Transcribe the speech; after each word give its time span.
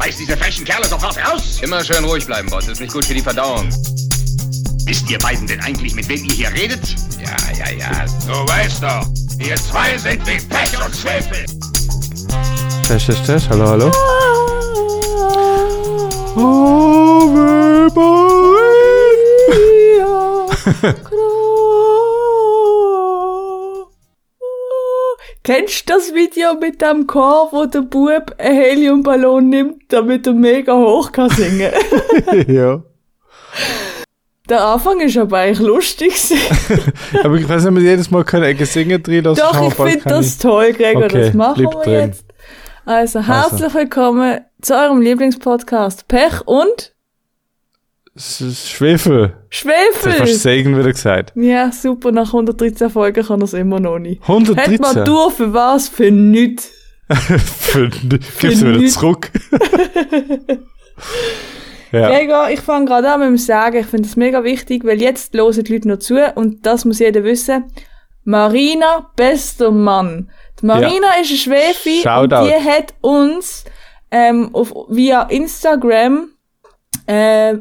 Schmeiß 0.00 0.16
diese 0.16 0.34
frechen 0.34 0.64
Kerle 0.64 0.88
sofort 0.88 1.18
raus! 1.18 1.60
Immer 1.60 1.84
schön 1.84 2.02
ruhig 2.06 2.24
bleiben, 2.24 2.48
Boss. 2.48 2.66
Ist 2.68 2.80
nicht 2.80 2.90
gut 2.90 3.04
für 3.04 3.12
die 3.12 3.20
Verdauung. 3.20 3.68
Wisst 4.86 5.10
ihr 5.10 5.18
beiden 5.18 5.46
denn 5.46 5.60
eigentlich, 5.60 5.94
mit 5.94 6.08
wem 6.08 6.24
ihr 6.24 6.32
hier 6.32 6.50
redet? 6.54 6.80
Ja, 7.22 7.36
ja, 7.52 7.70
ja. 7.70 8.06
Du 8.26 8.32
weißt 8.48 8.82
doch, 8.82 9.06
ihr 9.38 9.56
zwei 9.56 9.98
sind 9.98 10.26
wie 10.26 10.40
Pech 10.40 10.82
und 10.82 10.96
Schwefel. 10.96 11.44
Test, 12.86 13.06
test, 13.06 13.26
test. 13.26 13.50
Hallo, 13.50 13.68
hallo. 13.68 13.92
Kennst 25.42 25.88
du 25.88 25.94
das 25.94 26.12
Video 26.12 26.52
mit 26.54 26.82
dem 26.82 27.06
Chor, 27.06 27.48
wo 27.52 27.64
der 27.64 27.80
Bub 27.80 28.34
einen 28.36 28.54
Heliumballon 28.54 29.48
nimmt, 29.48 29.82
damit 29.88 30.26
er 30.26 30.34
mega 30.34 30.74
hoch 30.74 31.12
kann 31.12 31.30
singen? 31.30 31.72
ja. 32.46 32.82
der 34.50 34.64
Anfang 34.64 35.00
ist 35.00 35.16
aber 35.16 35.38
eigentlich 35.38 35.66
lustig. 35.66 36.12
Aber 37.24 37.36
ich 37.36 37.48
weiß 37.48 37.62
nicht, 37.62 37.70
ob 37.70 37.76
wir 37.76 37.82
jedes 37.82 38.10
Mal 38.10 38.24
können 38.24 38.44
ein 38.44 38.64
Singen 38.66 39.02
drin 39.02 39.24
lassen. 39.24 39.40
Doch, 39.40 39.66
ich 39.66 39.74
finde 39.74 40.00
das 40.04 40.36
toll, 40.36 40.74
Gregor, 40.74 41.04
Okay, 41.04 41.20
das 41.22 41.34
machen 41.34 41.62
wir 41.62 41.70
drin. 41.70 42.08
jetzt. 42.08 42.24
Also, 42.84 43.20
herzlich 43.20 43.72
willkommen 43.72 44.40
zu 44.60 44.74
eurem 44.74 45.00
Lieblingspodcast 45.00 46.06
Pech 46.06 46.42
und 46.46 46.94
Schwefel. 48.16 49.36
Das 49.50 50.06
hast 50.06 50.16
Schwefel. 50.16 50.26
Segen 50.26 50.76
wieder 50.78 50.90
gesagt. 50.92 51.32
Ja, 51.36 51.70
super, 51.72 52.10
nach 52.12 52.26
113 52.28 52.90
Folgen 52.90 53.24
kann 53.24 53.40
er 53.40 53.44
es 53.44 53.52
immer 53.54 53.78
noch 53.80 53.98
nicht. 53.98 54.20
113? 54.22 54.84
Hat 54.84 54.96
man 54.96 55.04
durch 55.04 55.34
für 55.34 55.52
was? 55.54 55.88
Für 55.88 56.10
nichts. 56.10 56.70
Für- 57.10 57.88
Gib's 57.88 58.42
wieder 58.60 58.70
nichts. 58.78 58.94
zurück. 58.94 59.30
ja. 61.92 62.08
Gregor, 62.08 62.50
ich 62.50 62.60
fange 62.60 62.86
gerade 62.86 63.10
an 63.12 63.20
mit 63.20 63.28
dem 63.28 63.36
Sagen. 63.38 63.78
Ich 63.78 63.86
finde 63.86 64.08
das 64.08 64.16
mega 64.16 64.44
wichtig, 64.44 64.84
weil 64.84 65.00
jetzt 65.00 65.34
hören 65.34 65.64
die 65.64 65.72
Leute 65.72 65.88
noch 65.88 65.98
zu 65.98 66.16
und 66.34 66.66
das 66.66 66.84
muss 66.84 66.98
jeder 66.98 67.24
wissen. 67.24 67.64
Marina, 68.24 69.10
bester 69.16 69.70
Mann. 69.70 70.30
Die 70.60 70.66
Marina 70.66 71.08
ist 71.20 71.30
eine 71.30 71.38
Schwefi 71.38 71.96
und 71.98 72.02
Shoutout. 72.02 72.46
die 72.46 72.68
hat 72.70 72.94
uns 73.00 73.64
ähm, 74.10 74.50
auf, 74.52 74.72
via 74.88 75.22
Instagram 75.22 76.28
äh, 77.06 77.54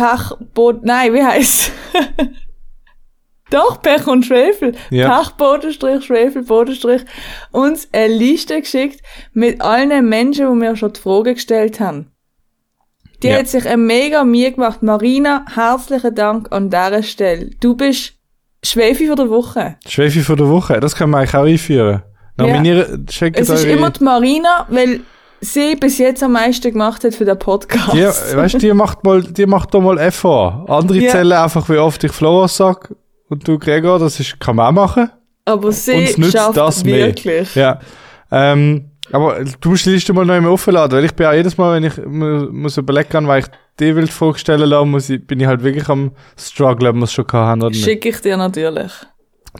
Pech, 0.00 0.36
Bod 0.54 0.84
nein, 0.84 1.12
wie 1.14 1.22
heißt 1.22 1.72
Doch, 3.50 3.82
Pech 3.82 4.06
und 4.06 4.24
Schwefel. 4.24 4.74
Ja. 4.90 5.18
Pech, 5.18 5.30
Bodenstrich, 5.30 6.04
Schwefel, 6.04 6.42
Bodenstrich. 6.44 7.02
Uns 7.50 7.88
eine 7.92 8.14
Liste 8.14 8.60
geschickt 8.60 9.00
mit 9.32 9.60
allen 9.60 10.08
Menschen, 10.08 10.46
wo 10.48 10.54
wir 10.54 10.76
schon 10.76 10.92
die 10.92 11.00
Frage 11.00 11.34
gestellt 11.34 11.80
haben. 11.80 12.12
Die 13.24 13.28
Ja. 13.28 13.38
hat 13.38 13.48
sich 13.48 13.66
eine 13.66 13.76
mega 13.76 14.22
Mühe 14.24 14.52
gemacht. 14.52 14.82
Marina, 14.84 15.44
herzlichen 15.52 16.14
Dank 16.14 16.52
an 16.52 16.70
dieser 16.70 17.02
Stelle. 17.02 17.50
Du 17.60 17.74
bist 17.76 18.12
Schwefi 18.64 19.08
von 19.08 19.16
der 19.16 19.30
Woche. 19.30 19.76
Schwefe 19.86 20.20
von 20.20 20.36
der 20.36 20.48
Woche. 20.48 20.78
Das 20.78 20.94
können 20.94 21.10
wir 21.10 21.18
eigentlich 21.18 21.34
auch 21.34 21.44
einführen. 21.44 22.02
Nominieren, 22.36 23.04
checkt 23.08 23.36
Es 23.38 23.48
ist 23.50 23.64
eure- 23.64 23.72
immer 23.76 23.90
die 23.90 24.04
Marina, 24.04 24.66
weil 24.70 25.00
sie 25.40 25.74
bis 25.76 25.98
jetzt 25.98 26.22
am 26.22 26.32
meisten 26.32 26.70
gemacht 26.72 27.04
hat 27.04 27.14
für 27.14 27.24
den 27.24 27.38
Podcast. 27.38 27.92
Die, 27.94 28.36
weißt 28.36 28.54
du, 28.54 28.58
die 28.58 28.72
macht 28.72 29.04
mal, 29.04 29.22
die 29.22 29.46
macht 29.46 29.72
da 29.74 29.80
mal 29.80 29.98
Effort. 29.98 30.64
Andere 30.68 30.98
Ja. 30.98 31.10
zählen 31.12 31.32
einfach, 31.32 31.68
wie 31.68 31.78
oft 31.78 32.02
ich 32.04 32.12
Flowers 32.12 32.56
sag. 32.56 32.94
Und 33.28 33.46
du, 33.46 33.58
Gregor, 33.58 33.98
das 33.98 34.18
ist, 34.20 34.38
kann 34.40 34.56
man 34.56 34.66
auch 34.66 34.72
machen. 34.72 35.10
Aber 35.44 35.72
sie 35.72 35.92
Uns 35.94 36.18
nützt 36.18 36.32
schafft 36.32 36.56
das 36.56 36.84
mehr. 36.84 37.06
wirklich. 37.08 37.54
Ja. 37.54 37.78
Ähm, 38.30 38.90
aber 39.12 39.38
du 39.60 39.70
musst 39.70 39.86
die 39.86 39.90
Liste 39.90 40.12
mal 40.12 40.24
neu 40.24 40.40
mehr 40.40 40.50
aufladen, 40.50 40.96
weil 40.98 41.04
ich 41.04 41.12
bin 41.14 41.24
ja 41.24 41.32
jedes 41.32 41.56
Mal, 41.58 41.74
wenn 41.74 41.84
ich 41.84 41.96
mu- 42.06 42.48
muss 42.52 42.76
überlegen, 42.76 43.26
weil 43.26 43.40
ich 43.40 43.46
die 43.80 43.96
Wild 43.96 44.10
vorstellen 44.10 44.68
lasse, 44.68 44.84
muss 44.86 45.08
ich, 45.10 45.26
bin 45.26 45.40
ich 45.40 45.46
halt 45.46 45.62
wirklich 45.64 45.88
am 45.88 46.12
struggle, 46.38 46.90
ob 46.90 46.96
wir 46.96 47.04
es 47.04 47.12
schon 47.12 47.26
gehabt 47.26 47.46
haben 47.48 47.62
oder 47.62 47.70
nicht. 47.70 47.82
Schicke 47.84 48.10
ich 48.10 48.20
dir 48.20 48.36
natürlich. 48.36 48.92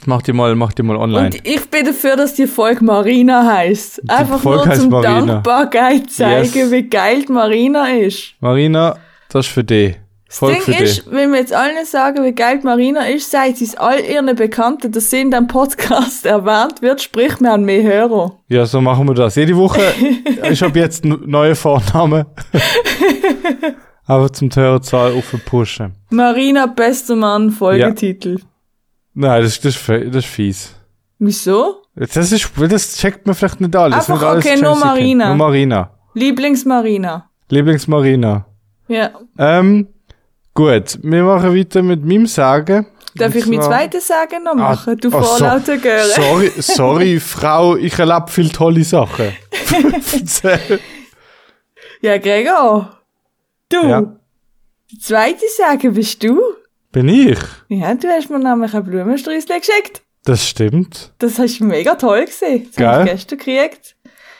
Mach 0.05 0.21
die 0.21 0.33
mal, 0.33 0.55
mach 0.55 0.71
die 0.73 0.83
mal 0.83 0.95
online. 0.95 1.25
Und 1.27 1.47
ich 1.47 1.69
bin 1.69 1.85
dafür, 1.85 2.15
dass 2.15 2.33
die 2.33 2.47
Folge 2.47 2.83
Marina 2.83 3.45
heißt. 3.45 4.09
Einfach 4.09 4.43
nur 4.43 4.65
heisst 4.65 4.81
zum 4.81 4.89
Marina. 4.89 5.25
Dankbarkeit 5.25 6.09
zeigen, 6.09 6.53
Yes. 6.53 6.71
wie 6.71 6.83
geil 6.83 7.23
Marina 7.29 7.87
ist. 7.89 8.33
Marina, 8.39 8.97
das 9.29 9.45
ist 9.47 9.51
für 9.53 9.63
dich. 9.63 9.97
Das 10.27 10.37
Folge 10.39 10.55
Ding 10.55 10.63
für 10.63 10.71
dich. 10.71 10.81
ist, 10.99 11.11
wenn 11.11 11.31
wir 11.33 11.39
jetzt 11.39 11.53
allen 11.53 11.85
sagen, 11.85 12.23
wie 12.23 12.31
geil 12.31 12.61
Marina 12.63 13.01
ist, 13.05 13.29
sie 13.31 13.63
es 13.65 13.75
all 13.75 13.99
ihren 13.99 14.33
Bekannten, 14.33 14.89
dass 14.91 15.09
sie 15.09 15.19
in 15.21 15.29
dem 15.31 15.47
Podcast 15.47 16.25
erwähnt 16.37 16.81
wird, 16.81 17.01
sprich, 17.01 17.39
wir 17.41 17.51
haben 17.51 17.65
mehr 17.65 17.83
Hörer. 17.83 18.39
Ja, 18.47 18.65
so 18.65 18.79
machen 18.79 19.07
wir 19.09 19.13
das. 19.13 19.35
Jede 19.35 19.57
Woche 19.57 19.81
ist 20.49 20.63
ab 20.63 20.75
jetzt 20.77 21.03
neue 21.03 21.53
Vorname. 21.53 22.27
Aber 24.05 24.31
zum 24.31 24.49
die 24.49 24.59
Hörerzahl 24.59 25.13
aufpushen. 25.13 25.93
Marina, 26.09 26.65
bester 26.65 27.15
Mann, 27.15 27.51
Folgetitel. 27.51 28.39
Nein, 29.13 29.43
das, 29.43 29.59
das, 29.59 29.75
das 29.85 30.15
ist 30.15 30.25
fies. 30.25 30.75
Wieso? 31.19 31.83
Das 31.95 32.31
ist, 32.31 32.49
das 32.57 32.97
checkt 32.97 33.25
man 33.27 33.35
vielleicht 33.35 33.59
nicht 33.61 33.75
alles. 33.75 33.95
Einfach, 34.09 34.13
nicht 34.15 34.23
alles 34.23 34.45
okay, 34.45 34.61
nur 34.61 34.75
Marina. 34.77 35.25
kennt. 35.25 35.37
Nur 35.37 35.47
Marina. 35.47 35.91
Lieblings-Marina. 36.13 37.29
Lieblings-Marina. 37.49 38.45
Ja. 38.87 39.11
Ähm, 39.37 39.87
gut, 40.53 40.99
wir 41.03 41.23
machen 41.23 41.55
weiter 41.55 41.81
mit 41.83 42.03
meinem 42.05 42.25
Sagen. 42.27 42.87
Darf 43.15 43.35
ich 43.35 43.45
mein 43.45 43.61
zweites 43.61 44.07
Sagen 44.07 44.43
noch 44.43 44.55
machen? 44.55 44.95
du 44.97 45.09
Ah, 45.09 45.21
so- 45.23 45.27
vorlauter 45.37 45.77
Göre. 45.77 46.05
Sorry, 46.07 46.51
sorry, 46.57 47.19
Frau, 47.19 47.75
ich 47.75 47.99
erlebe 47.99 48.27
viel 48.29 48.49
tolle 48.49 48.83
Sachen. 48.83 49.33
Ja, 52.01 52.17
Gregor. 52.17 52.97
Du. 53.69 53.87
Ja. 53.87 54.15
Die 54.91 54.97
zweite 54.97 55.45
Sagen 55.57 55.93
bist 55.93 56.23
du. 56.23 56.39
Bin 56.91 57.07
ich? 57.07 57.39
Ja, 57.69 57.93
du 57.93 58.07
hast 58.09 58.29
mir 58.29 58.39
nämlich 58.39 58.73
ein 58.73 58.83
Blumensträußchen 58.83 59.59
geschickt. 59.59 60.01
Das 60.25 60.47
stimmt. 60.47 61.13
Das 61.19 61.39
hast 61.39 61.59
du 61.59 61.63
mega 61.65 61.95
toll 61.95 62.25
gesehen. 62.25 62.67
Das 62.75 62.85
habe 62.85 63.03
ich 63.05 63.11
gestern 63.11 63.37
gekriegt. 63.39 63.95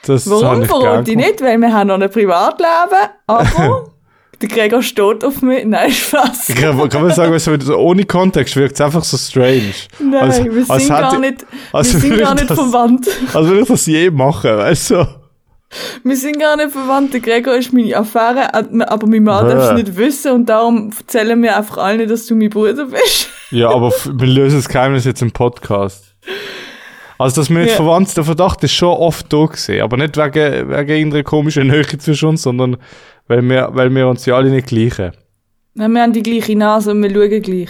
Das 0.06 0.29
Warum 0.29 0.63
verrate 0.66 1.11
ich 1.11 1.17
nicht? 1.17 1.41
Weil 1.41 1.57
wir 1.59 1.72
haben 1.73 1.88
noch 1.88 2.00
ein 2.00 2.09
Privatleben, 2.09 3.09
aber 3.28 3.85
der 4.41 4.50
Gregor 4.50 4.81
steht 4.81 5.23
auf 5.23 5.41
mich. 5.41 5.63
Nein, 5.66 5.91
Spaß. 5.91 6.50
Ich 6.50 6.56
kann, 6.56 6.90
kann 6.90 7.03
man 7.03 7.13
sagen, 7.13 7.31
weißt 7.31 7.47
du, 7.47 7.61
so 7.61 7.78
ohne 7.78 8.03
Kontext 8.06 8.56
wirkt 8.56 8.75
es 8.75 8.81
einfach 8.81 9.03
so 9.03 9.16
strange. 9.17 9.73
Nein, 10.00 10.16
Als- 10.16 10.44
wir 10.44 10.66
als 10.69 10.85
sind 10.85 10.90
gar 10.97 11.19
nicht, 11.19 11.45
wir 11.72 11.84
sind 11.84 12.03
würde 12.03 12.23
gar 12.23 12.35
ich 12.35 12.41
nicht 12.41 12.53
verwandt. 12.53 13.07
Also 13.34 13.51
will 13.51 13.61
ich 13.61 13.67
das 13.67 13.85
je 13.85 14.09
machen, 14.11 14.57
weißt 14.57 14.90
du? 14.91 15.07
Wir 16.04 16.16
sind 16.18 16.40
gar 16.40 16.58
nicht 16.58 16.72
verwandt. 16.72 17.14
Der 17.14 17.20
Gregor 17.22 17.56
ist 17.56 17.72
meine 17.74 17.96
Affäre, 17.96 18.54
aber 18.54 19.08
mein 19.08 19.24
Mann 19.24 19.48
darf 19.48 19.72
es 19.72 19.84
nicht 19.84 19.98
wissen 19.98 20.32
und 20.34 20.50
darum 20.50 20.92
erzählen 21.00 21.42
wir 21.42 21.56
einfach 21.58 21.78
allen, 21.78 22.08
dass 22.09 22.26
du 22.26 22.36
mein 22.36 22.50
Bruder 22.50 22.86
bist. 22.86 23.30
Ja, 23.54 23.70
aber 23.70 23.92
wir 23.92 24.28
lösen 24.28 24.59
das 24.59 24.70
Geheimnis 24.70 25.04
jetzt 25.04 25.22
im 25.22 25.32
Podcast. 25.32 26.16
Also, 27.20 27.42
dass 27.42 27.50
wir 27.50 27.58
nicht 27.58 27.72
Ja. 27.72 27.76
verwandt 27.76 28.08
sind, 28.08 28.16
der 28.16 28.24
Verdacht 28.24 28.64
ist 28.64 28.72
schon 28.72 28.96
oft 28.98 29.26
da 29.34 29.46
gewesen. 29.46 29.82
Aber 29.82 29.98
nicht 29.98 30.16
wegen, 30.16 30.70
wegen 30.70 30.90
irgendeiner 30.90 31.24
komischen 31.24 31.68
Nähe 31.68 31.86
zwischen 31.86 32.30
uns, 32.30 32.44
sondern 32.44 32.78
weil 33.28 33.42
wir, 33.42 33.68
weil 33.74 33.94
wir 33.94 34.08
uns 34.08 34.26
ja 34.26 34.36
alle 34.38 34.50
nicht 34.50 34.68
gleichen. 34.68 35.12
Nein, 35.74 35.92
wir 35.92 36.02
haben 36.02 36.14
die 36.14 36.24
gleiche 36.24 36.56
Nase 36.58 36.92
und 36.92 37.03
wir 37.03 37.09
schauen 37.14 37.42
gleich. 37.42 37.70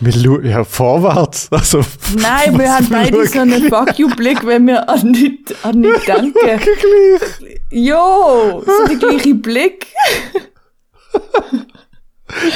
Wir 0.00 0.44
ja, 0.44 0.64
vorwärts. 0.64 1.48
Also, 1.50 1.80
Nein, 2.16 2.58
wir 2.58 2.66
was 2.66 2.74
haben 2.74 2.88
beide 2.90 3.26
so 3.26 3.40
einen 3.40 3.68
Fuck 3.68 3.98
you-Blick, 3.98 4.44
wenn 4.46 4.66
wir 4.66 4.88
an 4.88 5.10
nichts 5.10 5.54
an 5.64 5.80
nicht 5.80 6.06
denken. 6.06 6.34
Jo, 7.70 8.62
so 8.64 8.86
der 8.88 8.96
gleiche 8.96 9.34
Blick. 9.34 9.86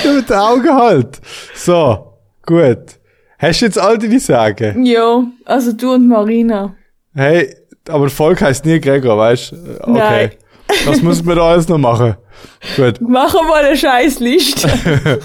Ja, 0.05 0.13
mit 0.13 0.29
den 0.29 0.37
Augen 0.37 0.71
halt. 0.71 1.21
So, 1.55 2.19
gut. 2.45 2.99
Hast 3.39 3.63
du 3.63 3.65
jetzt 3.65 3.79
all 3.79 3.97
deine 3.97 4.21
Sagen? 4.21 4.85
Jo, 4.85 5.29
also 5.47 5.73
du 5.73 5.95
und 5.95 6.09
Marina. 6.09 6.77
Hey, 7.15 7.57
aber 7.89 8.09
Volk 8.11 8.43
heisst 8.43 8.65
nie 8.65 8.79
Gregor, 8.81 9.17
weißt 9.17 9.53
du? 9.53 9.57
Okay. 9.81 9.91
Nein. 9.93 10.31
Das 10.87 11.03
müssen 11.03 11.27
wir 11.27 11.35
da 11.35 11.51
alles 11.51 11.69
noch 11.69 11.79
machen. 11.79 12.17
Gut. 12.77 13.01
Machen 13.01 13.47
mal 13.49 13.65
eine 13.65 13.77
scheiß 13.77 14.21
Liste. 14.21 14.69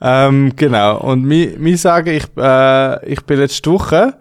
Ähm, 0.00 0.52
genau. 0.56 0.98
Und 0.98 1.24
mi, 1.24 1.54
mi 1.58 1.76
sagen, 1.76 2.14
ich, 2.14 2.26
äh, 2.36 3.12
ich 3.12 3.22
bin 3.22 3.38
letzte 3.38 3.70
Woche 3.70 4.14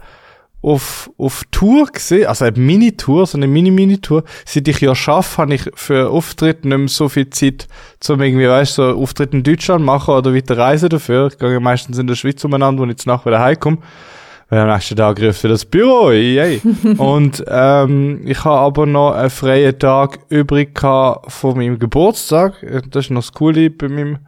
auf, 0.64 1.12
auf 1.18 1.44
Tour 1.52 1.88
gesehen, 1.88 2.26
also 2.26 2.46
eine 2.46 2.58
Mini-Tour, 2.58 3.28
so 3.28 3.38
eine 3.38 3.48
Mini-Mini-Tour. 3.48 4.24
Seit 4.46 4.68
ich 4.68 4.80
ja 4.80 4.96
schaffe, 4.96 5.42
habe 5.42 5.56
ich 5.56 5.70
für 5.76 6.10
Auftritte 6.10 6.68
nicht 6.68 6.78
mehr 6.78 6.88
so 6.88 7.10
viel 7.10 7.30
Zeit, 7.30 7.68
zum 8.00 8.22
irgendwie, 8.22 8.48
weißt 8.48 8.78
du, 8.78 8.84
so 8.84 8.98
Auftritte 8.98 9.36
in 9.36 9.44
Deutschland 9.44 9.84
machen 9.84 10.14
oder 10.16 10.34
weiter 10.34 10.58
reisen 10.58 10.90
dafür. 10.90 11.28
Ich 11.28 11.38
gehe 11.38 11.60
meistens 11.60 11.98
in 11.98 12.08
der 12.08 12.16
Schweiz 12.16 12.44
umeinander, 12.46 12.82
wo 12.82 12.86
ich 12.86 12.92
jetzt 12.92 13.06
nachher 13.06 13.26
wieder 13.26 13.42
heimkomme. 13.42 13.80
Weil 14.50 14.60
am 14.60 14.70
nächsten 14.70 14.96
Tag 14.96 15.22
ruft 15.22 15.42
für 15.42 15.48
das 15.50 15.66
Büro, 15.66 16.12
yay. 16.12 16.62
Und 16.98 17.44
ähm, 17.48 18.22
ich 18.26 18.46
habe 18.46 18.60
aber 18.60 18.86
noch 18.86 19.12
einen 19.12 19.30
freien 19.30 19.78
Tag 19.78 20.20
übrig 20.30 20.76
gehabt 20.76 21.30
von 21.32 21.58
meinem 21.58 21.78
Geburtstag. 21.78 22.54
Das 22.90 23.06
ist 23.06 23.12
noch 23.12 23.22
das 23.22 23.34
Coole 23.34 23.70
bei 23.70 23.90
meinem 23.90 24.20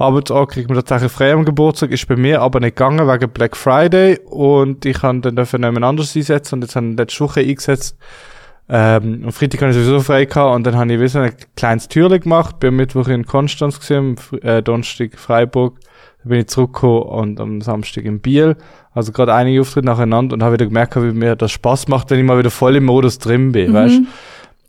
Arbeitsort 0.00 0.50
kriegt 0.52 0.68
man 0.68 0.76
tatsächlich 0.76 1.12
frei 1.12 1.32
am 1.32 1.44
Geburtstag, 1.44 1.90
ist 1.90 2.08
bei 2.08 2.16
mir 2.16 2.40
aber 2.42 2.60
nicht 2.60 2.76
gegangen 2.76 3.06
wegen 3.06 3.30
Black 3.30 3.56
Friday 3.56 4.18
und 4.24 4.84
ich 4.86 5.02
habe 5.02 5.20
dann 5.20 5.36
dafür 5.36 5.60
jemand 5.60 5.84
anders 5.84 6.16
einsetzen 6.16 6.56
und 6.56 6.62
jetzt 6.62 6.76
haben 6.76 6.96
letzte 6.96 7.24
Woche 7.24 7.40
eingesetzt 7.40 7.96
Ähm, 8.72 9.22
am 9.24 9.32
Freitag 9.32 9.62
habe 9.62 9.72
ich 9.72 9.76
sowieso 9.76 9.98
frei 9.98 10.26
gehabt 10.26 10.54
und 10.54 10.64
dann 10.64 10.76
habe 10.76 10.92
ich 10.92 11.00
wie 11.00 11.08
so 11.08 11.18
ein 11.18 11.32
kleines 11.56 11.88
Türchen 11.88 12.20
gemacht, 12.20 12.60
bin 12.60 12.68
am 12.68 12.76
Mittwoch 12.76 13.08
in 13.08 13.26
Konstanz 13.26 13.80
gesehen, 13.80 14.14
äh, 14.42 14.62
Donnerstag 14.62 15.18
Freiburg, 15.18 15.80
dann 16.22 16.30
bin 16.30 16.40
ich 16.40 16.46
zurückgekommen 16.46 17.02
und 17.02 17.40
am 17.40 17.60
Samstag 17.62 18.04
in 18.04 18.20
Biel. 18.20 18.56
Also 18.94 19.10
gerade 19.10 19.34
einige 19.34 19.60
Auftritte 19.60 19.86
nacheinander 19.86 20.34
und 20.34 20.42
habe 20.44 20.54
wieder 20.54 20.66
gemerkt, 20.66 20.94
wie 20.94 21.10
mir 21.10 21.34
das 21.34 21.50
Spaß 21.50 21.88
macht, 21.88 22.10
wenn 22.10 22.20
ich 22.20 22.24
mal 22.24 22.38
wieder 22.38 22.50
voll 22.50 22.76
im 22.76 22.84
Modus 22.84 23.18
drin 23.18 23.50
bin, 23.50 23.70
Mhm. 23.70 23.74
weißt 23.74 24.00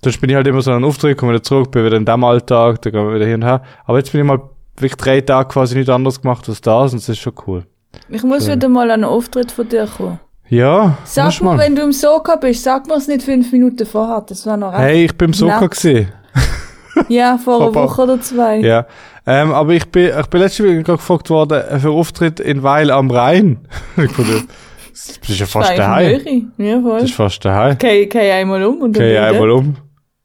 Sonst 0.03 0.19
bin 0.19 0.31
ich 0.31 0.35
halt 0.35 0.47
immer 0.47 0.63
so 0.63 0.71
an 0.71 0.83
Auftritt, 0.83 1.15
komme 1.15 1.33
wieder 1.33 1.43
zurück, 1.43 1.69
bin 1.69 1.85
wieder 1.85 1.97
in 1.97 2.05
dem 2.05 2.23
Alltag, 2.23 2.81
dann 2.81 2.93
gehen 2.93 3.07
wir 3.07 3.13
wieder 3.13 3.25
hin 3.25 3.35
und 3.35 3.43
her. 3.43 3.61
Aber 3.85 3.99
jetzt 3.99 4.11
bin 4.11 4.21
ich 4.21 4.25
mal 4.27 4.41
wirklich 4.75 4.95
drei 4.95 5.21
Tage 5.21 5.50
quasi 5.50 5.75
nichts 5.75 5.89
anderes 5.89 6.21
gemacht 6.21 6.47
als 6.47 6.62
das 6.62 6.94
und 6.94 7.01
das 7.01 7.09
ist 7.09 7.19
schon 7.19 7.33
cool. 7.47 7.65
Ich 8.09 8.23
muss 8.23 8.45
Schön. 8.45 8.56
wieder 8.56 8.69
mal 8.69 8.89
an 8.91 9.03
einen 9.03 9.03
Auftritt 9.06 9.51
von 9.51 9.68
dir 9.68 9.88
kommen. 9.88 10.19
Ja, 10.50 10.97
Sag 11.06 11.39
mir, 11.41 11.51
mal. 11.51 11.57
wenn 11.59 11.75
du 11.75 11.81
im 11.81 11.94
Soka 11.94 12.35
bist, 12.35 12.63
sag 12.63 12.85
mir 12.88 12.95
es 12.95 13.07
nicht 13.07 13.23
fünf 13.23 13.51
Minuten 13.53 13.85
vorher. 13.85 14.21
Das 14.27 14.45
war 14.45 14.57
noch. 14.57 14.73
Hey, 14.73 15.06
ich 15.06 15.18
bin 15.18 15.29
im 15.29 15.33
Soka 15.33 15.68
gesehen. 15.68 16.09
Ja, 17.07 17.38
vor 17.38 17.62
einer. 17.62 17.73
Woche 17.73 18.01
oder 18.01 18.19
zwei. 18.19 18.57
Ja. 18.57 18.85
Ähm, 19.25 19.53
aber 19.53 19.71
ich 19.71 19.85
bin, 19.89 20.12
ich 20.19 20.27
bin 20.27 20.41
letztes 20.41 20.65
Mal 20.65 20.83
gefragt 20.83 21.29
worden, 21.29 21.62
äh, 21.62 21.79
für 21.79 21.91
Auftritt 21.91 22.39
in 22.39 22.63
Weil 22.63 22.91
am 22.91 23.09
Rhein. 23.09 23.59
das 23.95 25.17
ist 25.27 25.39
ja 25.39 25.45
fast 25.45 25.77
daheim. 25.77 26.51
Ja, 26.57 26.81
voll. 26.81 27.00
Das 27.00 27.03
ist 27.03 27.15
fast 27.15 27.45
daheim. 27.45 27.77
Geh, 27.77 28.07
geh 28.07 28.31
einmal 28.31 28.63
um 28.65 28.81
und 28.81 28.97
dann 28.97 29.06
wieder. 29.06 29.24
einmal 29.25 29.51
um. 29.51 29.75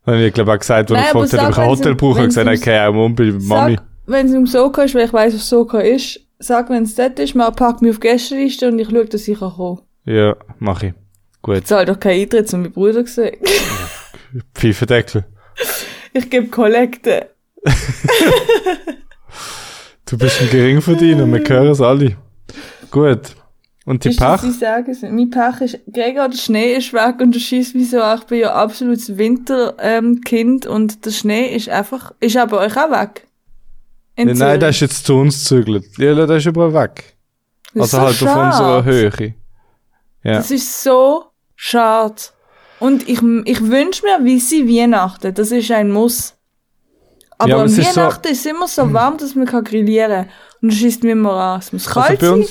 Dann 0.04 0.14
habe 0.16 0.26
ich, 0.26 0.34
glaube 0.34 0.50
ich, 0.50 0.56
auch 0.56 0.60
gesagt, 0.60 0.90
Nein, 0.90 1.04
ich 1.04 1.12
gefragt 1.12 1.32
habe, 1.34 1.46
ob 1.46 1.52
ich 1.52 1.58
ein 1.58 1.68
Hotel 1.68 1.94
brauche, 1.94 2.18
habe 2.18 2.28
ich 2.28 2.34
gesagt, 2.34 2.62
gehe 2.62 2.80
einmal 2.80 3.04
um 3.04 3.14
bei 3.14 3.24
Mami. 3.24 3.76
Sag, 3.76 3.84
wenn 4.06 4.26
es 4.26 4.32
im 4.32 4.46
Soka 4.46 4.82
ist, 4.82 4.94
weil 4.94 5.06
ich 5.06 5.12
weiss, 5.12 5.34
was 5.34 5.48
Soka 5.48 5.80
ist, 5.80 6.20
sag, 6.38 6.70
wenn 6.70 6.84
es 6.84 6.94
dort 6.94 7.18
ist, 7.18 7.34
mal 7.34 7.50
pack 7.50 7.82
mich 7.82 7.92
auf 7.92 8.00
Gästeliste 8.00 8.68
und 8.68 8.78
ich 8.78 8.88
schaue, 8.88 9.06
dass 9.06 9.26
ich 9.26 9.38
kann 9.38 9.52
kommen. 9.52 9.80
Ja, 10.04 10.36
mach 10.58 10.82
ich. 10.82 10.94
Gut. 11.42 11.58
Ich 11.58 11.64
zahle 11.64 11.86
doch 11.86 11.98
keinen 12.00 12.22
Eintritt, 12.22 12.48
so 12.48 12.56
mein 12.58 12.72
Bruder 12.72 13.02
gesagt. 13.02 13.38
Pfeifendeckel. 14.54 15.24
Ich 16.12 16.28
gebe 16.30 16.48
Kollekte. 16.48 17.30
Du 20.08 20.16
bist 20.16 20.40
ein 20.40 20.50
Geringverdiener, 20.50 21.26
wir 21.26 21.42
hören 21.48 21.68
es 21.68 21.80
alle. 21.80 22.16
Gut. 22.90 23.34
Und 23.84 24.04
die 24.04 24.08
Ist 24.10 24.20
das, 24.20 24.40
Pach? 24.40 24.42
sie 24.42 24.50
sagen. 24.52 24.96
Mein 25.14 25.30
Pech 25.30 25.60
ist, 25.60 25.78
Gregor, 25.92 26.28
der 26.28 26.36
Schnee 26.38 26.74
ist 26.74 26.92
weg 26.92 27.20
und 27.20 27.34
du 27.34 27.38
schießt 27.38 27.74
mich 27.76 27.90
so 27.90 28.00
an. 28.00 28.18
Ich 28.18 28.24
bin 28.26 28.40
ja 28.40 28.52
absolutes 28.52 29.16
Winterkind 29.16 29.74
ähm, 29.80 30.20
Kind 30.22 30.66
und 30.66 31.04
der 31.06 31.10
Schnee 31.12 31.54
ist 31.54 31.68
einfach, 31.68 32.12
ist 32.20 32.36
aber 32.36 32.60
euch 32.60 32.76
auch 32.76 32.90
weg. 32.90 33.25
In 34.16 34.28
Ja, 34.28 34.34
nein, 34.34 34.60
der 34.60 34.70
ist 34.70 34.80
jetzt 34.80 35.04
zu 35.06 35.14
uns 35.16 35.38
gezügelt. 35.40 35.84
Ja, 35.98 36.14
der 36.26 36.36
ist 36.36 36.46
überall 36.46 36.72
weg. 36.74 37.16
Das 37.74 37.94
Also 37.94 37.96
so 37.96 38.02
halt 38.02 38.10
auf 38.10 38.16
schade. 38.18 38.46
unserer 38.46 38.84
Höhe. 38.84 39.34
Ja. 40.24 40.32
Das 40.38 40.50
ist 40.50 40.82
so 40.82 41.24
schade. 41.54 42.14
Und 42.80 43.08
ich, 43.08 43.20
ich 43.44 43.60
wünsche 43.62 44.02
mir 44.04 44.18
weisse 44.24 44.66
Weihnachten. 44.66 45.32
Das 45.34 45.50
ist 45.50 45.70
ein 45.70 45.90
Muss. 45.90 46.34
Aber 47.38 47.48
Ja, 47.50 47.54
aber 47.56 47.64
am 47.64 47.68
es 47.70 47.78
ist 47.78 47.92
so- 47.92 48.00
Weihnachten 48.00 48.28
ist 48.28 48.40
es 48.40 48.46
immer 48.46 48.66
so 48.68 48.92
warm, 48.92 49.18
dass 49.18 49.34
man 49.34 49.46
kann 49.46 49.64
grillieren 49.64 50.24
kann. 50.26 50.28
Und 50.62 50.72
es 50.72 50.78
schießt 50.78 51.02
mir 51.04 51.12
immer 51.12 51.32
an. 51.34 51.58
Es 51.60 51.72
muss 51.72 51.86
Also 51.86 52.00
kalt 52.00 52.20
bei 52.20 52.26
sein 52.26 52.46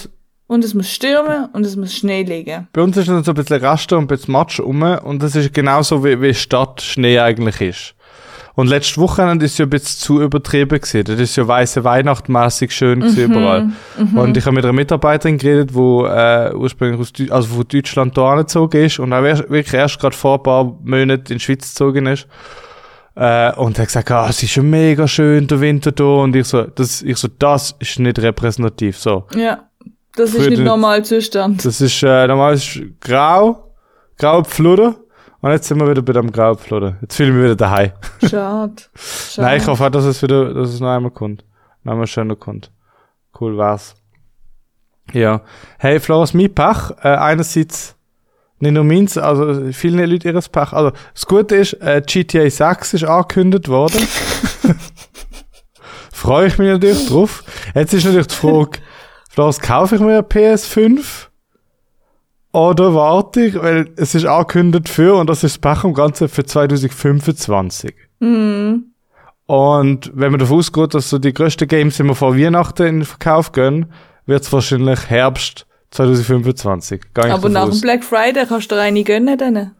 und 0.47 0.63
es 0.63 0.75
muss 0.75 0.88
stürmen 0.89 1.50
und 1.53 1.65
es 1.65 1.75
muss 1.75 1.91
Schnee 1.95 2.21
liegen. 2.21 2.67
bei 2.71 2.81
uns 2.83 2.95
ist 2.97 3.09
dann 3.09 3.23
so 3.23 3.31
ein 3.31 3.35
bisschen 3.35 3.59
Raster 3.65 3.97
und 3.97 4.03
ein 4.03 4.07
bisschen 4.07 4.31
Matsch 4.31 4.59
rum 4.59 4.83
und 4.83 5.23
das 5.23 5.35
ist 5.35 5.51
genauso 5.56 6.06
wie, 6.06 6.21
wie 6.21 6.35
Stadt 6.35 6.83
Schnee 6.83 7.19
eigentlich 7.19 7.59
ist. 7.62 7.94
Und 8.55 8.67
letztes 8.67 8.97
Wochenende 8.97 9.45
ist 9.45 9.57
ja 9.57 9.65
ein 9.65 9.69
bisschen 9.69 9.99
zu 9.99 10.21
übertrieben 10.21 10.79
gewesen. 10.79 11.03
Das 11.03 11.19
ist 11.19 11.35
ja 11.35 11.45
weiße 11.45 11.83
Weihnachtmäßig 11.83 12.71
schön 12.71 13.01
gewesen 13.01 13.31
überall. 13.31 13.69
Und 14.15 14.37
ich 14.37 14.45
habe 14.45 14.55
mit 14.55 14.63
einer 14.63 14.71
Mitarbeiterin 14.73 15.37
geredet, 15.37 15.73
wo 15.73 16.05
äh, 16.05 16.53
ursprünglich 16.55 16.99
aus 17.01 17.11
Deu 17.11 17.25
also 17.31 17.53
von 17.55 17.67
Deutschland 17.67 18.17
da 18.17 18.29
angezogen 18.31 18.85
ist 18.85 18.99
und 18.99 19.11
auch 19.11 19.21
wirklich 19.23 19.73
erst 19.73 19.99
gerade 19.99 20.15
vor 20.15 20.37
ein 20.37 20.43
paar 20.43 20.63
Monaten 20.83 21.33
in 21.33 21.37
die 21.37 21.39
Schweiz 21.39 21.67
gezogen 21.69 22.05
ist. 22.05 22.27
Äh, 23.15 23.51
und 23.55 23.77
er 23.77 23.81
hat 23.81 23.87
gesagt, 23.87 24.11
ah, 24.11 24.27
es 24.29 24.41
ist 24.41 24.51
schon 24.51 24.69
mega 24.69 25.05
schön, 25.07 25.47
der 25.47 25.59
Winter 25.59 25.91
da. 25.91 26.03
Und 26.03 26.35
ich 26.35 26.47
so, 26.47 26.63
das, 26.63 27.01
ich 27.01 27.17
so, 27.17 27.27
das 27.39 27.75
ist 27.79 27.99
nicht 27.99 28.19
repräsentativ. 28.19 28.97
So. 28.97 29.25
Ja. 29.35 29.63
Das 30.15 30.31
Für 30.31 30.37
ist 30.37 30.47
nicht 30.49 30.59
den- 30.59 30.65
normal 30.65 31.03
Zustand. 31.03 31.65
Das 31.65 31.81
ist, 31.81 32.01
äh, 32.03 32.25
normal 32.27 32.53
ist 32.53 32.79
grau, 33.01 33.73
grau 34.17 34.43
Pfluder. 34.43 34.95
Und 35.45 35.51
jetzt 35.51 35.68
sind 35.68 35.80
wir 35.80 35.88
wieder 35.88 36.01
bei 36.01 36.12
dem 36.12 36.31
grau 36.31 36.56
Pfluder. 36.56 36.95
Jetzt 37.01 37.18
fühle 37.18 37.30
ich 37.30 37.36
mich 37.36 37.44
wieder 37.44 37.56
daheim. 37.56 37.92
Schade. 38.19 38.81
Schade. 38.97 39.38
Nein, 39.47 39.62
ich 39.62 39.68
hoffe 39.68 39.86
auch, 39.86 39.92
dass 39.92 40.06
es 40.06 40.24
wieder, 40.24 40.51
dass 40.51 40.69
es 40.69 40.80
noch 40.80 40.89
einmal 40.89 41.12
kommt. 41.12 41.45
Noch 41.83 41.92
einmal 41.92 42.07
schöner 42.07 42.36
kommt. 42.36 42.71
Cool 43.39 43.56
war's. 43.56 43.94
Ja. 45.13 45.42
Hey, 45.77 46.00
Floris, 46.00 46.33
mein 46.33 46.51
Pech, 46.51 46.89
äh, 47.03 47.09
einerseits, 47.09 47.95
nicht 48.57 48.71
nur 48.71 48.83
meins, 48.83 49.19
also 49.19 49.71
viele 49.71 50.07
Leute 50.07 50.30
ihres 50.30 50.50
Pech. 50.50 50.74
Also, 50.74 50.94
das 51.13 51.27
Gute 51.27 51.57
ist, 51.57 51.74
äh, 51.74 52.01
GTA 52.03 52.50
6 52.50 52.95
ist 52.95 53.03
angekündigt 53.03 53.68
worden. 53.68 54.01
Freue 56.12 56.48
ich 56.48 56.57
mich 56.57 56.69
natürlich 56.69 57.07
drauf. 57.07 57.44
Jetzt 57.75 57.94
ist 57.94 58.06
natürlich 58.06 58.30
die 58.30 58.36
Frage, 58.36 58.80
Floris, 59.30 59.59
kaufe 59.59 59.94
ich 59.94 60.01
mir 60.01 60.07
eine 60.07 60.21
PS5? 60.21 61.27
Oder 62.55 62.95
warte 62.95 63.41
ich, 63.41 63.55
weil 63.55 63.89
es 63.97 64.15
ist 64.15 64.25
angekündigt 64.25 64.87
für, 64.87 65.15
und 65.15 65.29
das 65.29 65.43
ist 65.43 65.57
das 65.57 65.75
Pech 65.75 65.83
am 65.83 65.93
Ganzen, 65.93 66.29
für 66.29 66.45
2025. 66.45 67.93
Mhm. 68.21 68.85
Und 69.45 70.11
wenn 70.13 70.31
man 70.31 70.39
davon 70.39 70.59
ausgeht, 70.59 70.93
dass 70.93 71.09
so 71.09 71.19
die 71.19 71.33
grössten 71.33 71.67
Games 71.67 71.99
immer 71.99 72.15
vor 72.15 72.37
Weihnachten 72.37 72.87
in 72.87 72.99
den 72.99 73.05
Verkauf 73.05 73.51
gehen, 73.51 73.91
wird 74.25 74.43
es 74.43 74.53
wahrscheinlich 74.53 75.09
Herbst 75.09 75.67
2025. 75.91 77.01
Gar 77.13 77.25
nicht 77.25 77.33
Aber 77.33 77.49
nach 77.49 77.69
dem. 77.69 77.81
Black 77.81 78.05
Friday 78.05 78.45
kannst 78.47 78.71
du 78.71 78.79
eine 78.79 79.03
gönnen. 79.03 79.37
Dann. 79.37 79.71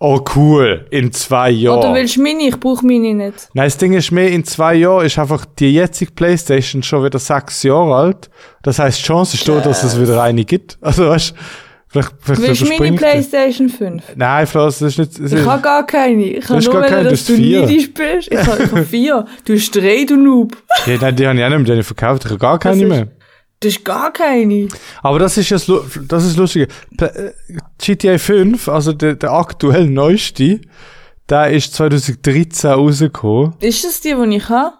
Oh 0.00 0.20
cool, 0.34 0.86
in 0.90 1.12
zwei 1.12 1.50
Jahren. 1.50 1.78
Oder 1.78 1.94
willst 1.94 2.16
du 2.16 2.22
meine? 2.22 2.48
Ich 2.48 2.58
brauche 2.58 2.84
meine 2.84 3.14
nicht. 3.14 3.48
Nein, 3.54 3.66
das 3.66 3.78
Ding 3.78 3.92
ist 3.92 4.10
mehr, 4.10 4.32
in 4.32 4.44
zwei 4.44 4.74
Jahren 4.74 5.06
ist 5.06 5.20
einfach 5.20 5.44
die 5.44 5.72
jetzige 5.72 6.10
Playstation 6.10 6.82
schon 6.82 7.04
wieder 7.04 7.20
sechs 7.20 7.62
Jahre 7.62 7.94
alt. 7.94 8.30
Das 8.64 8.80
heisst, 8.80 8.98
die 8.98 9.04
Chance 9.04 9.36
ist 9.36 9.48
da, 9.48 9.60
dass 9.60 9.84
es 9.84 10.00
wieder 10.00 10.20
eine 10.20 10.44
gibt. 10.44 10.78
Also 10.80 11.08
weißt 11.08 11.30
du, 11.30 11.34
vielleicht, 11.94 12.12
vielleicht 12.20 12.42
Willst 12.42 12.60
du 12.62 12.66
meine 12.66 12.94
ich 12.94 13.00
das. 13.00 13.10
Playstation 13.10 13.68
5? 13.68 14.02
Nein, 14.16 14.46
Floss, 14.46 14.78
das 14.80 14.90
ist 14.92 14.98
nicht... 14.98 15.12
Das 15.22 15.32
Ich 15.32 15.38
ist, 15.40 15.46
habe 15.46 15.62
gar 15.62 15.86
keine. 15.86 16.24
Ich 16.24 16.48
hast 16.48 16.64
nur 16.70 16.82
keine, 16.82 17.08
dass 17.10 17.24
du 17.24 17.34
vier. 17.36 17.60
neidisch 17.62 17.94
bist. 17.94 18.30
Ich 18.30 18.38
habe 18.46 18.62
ich 18.64 18.72
hab 18.72 18.86
vier. 18.86 19.24
Du 19.44 19.54
hast 19.54 19.70
drei, 19.74 20.04
du 20.04 20.16
Noob. 20.16 20.56
ja, 20.86 20.96
nein, 21.00 21.16
die 21.16 21.26
habe 21.26 21.38
ich 21.38 21.44
auch 21.44 21.48
nicht 21.48 21.58
mehr, 21.58 21.64
die 21.64 21.70
habe 21.72 21.80
ich 21.80 21.86
verkauft. 21.86 22.24
Ich 22.24 22.30
habe 22.30 22.38
gar 22.38 22.58
keine 22.58 22.82
ist- 22.82 22.88
mehr. 22.88 23.08
Du 23.60 23.68
hast 23.68 23.84
gar 23.84 24.12
keine. 24.12 24.68
Aber 25.02 25.18
das 25.18 25.38
ist 25.38 25.50
das, 25.50 25.70
das 26.08 26.24
ist 26.26 26.36
lustig. 26.36 26.68
GTA 27.78 28.18
5, 28.18 28.68
also 28.68 28.92
der, 28.92 29.14
der 29.14 29.32
aktuell 29.32 29.86
neueste, 29.88 30.60
der 31.30 31.50
ist 31.50 31.72
2013 31.74 32.70
rausgekommen. 32.72 33.54
Ist 33.60 33.84
das 33.84 34.00
die, 34.00 34.14
die 34.14 34.36
ich 34.36 34.48
habe? 34.50 34.74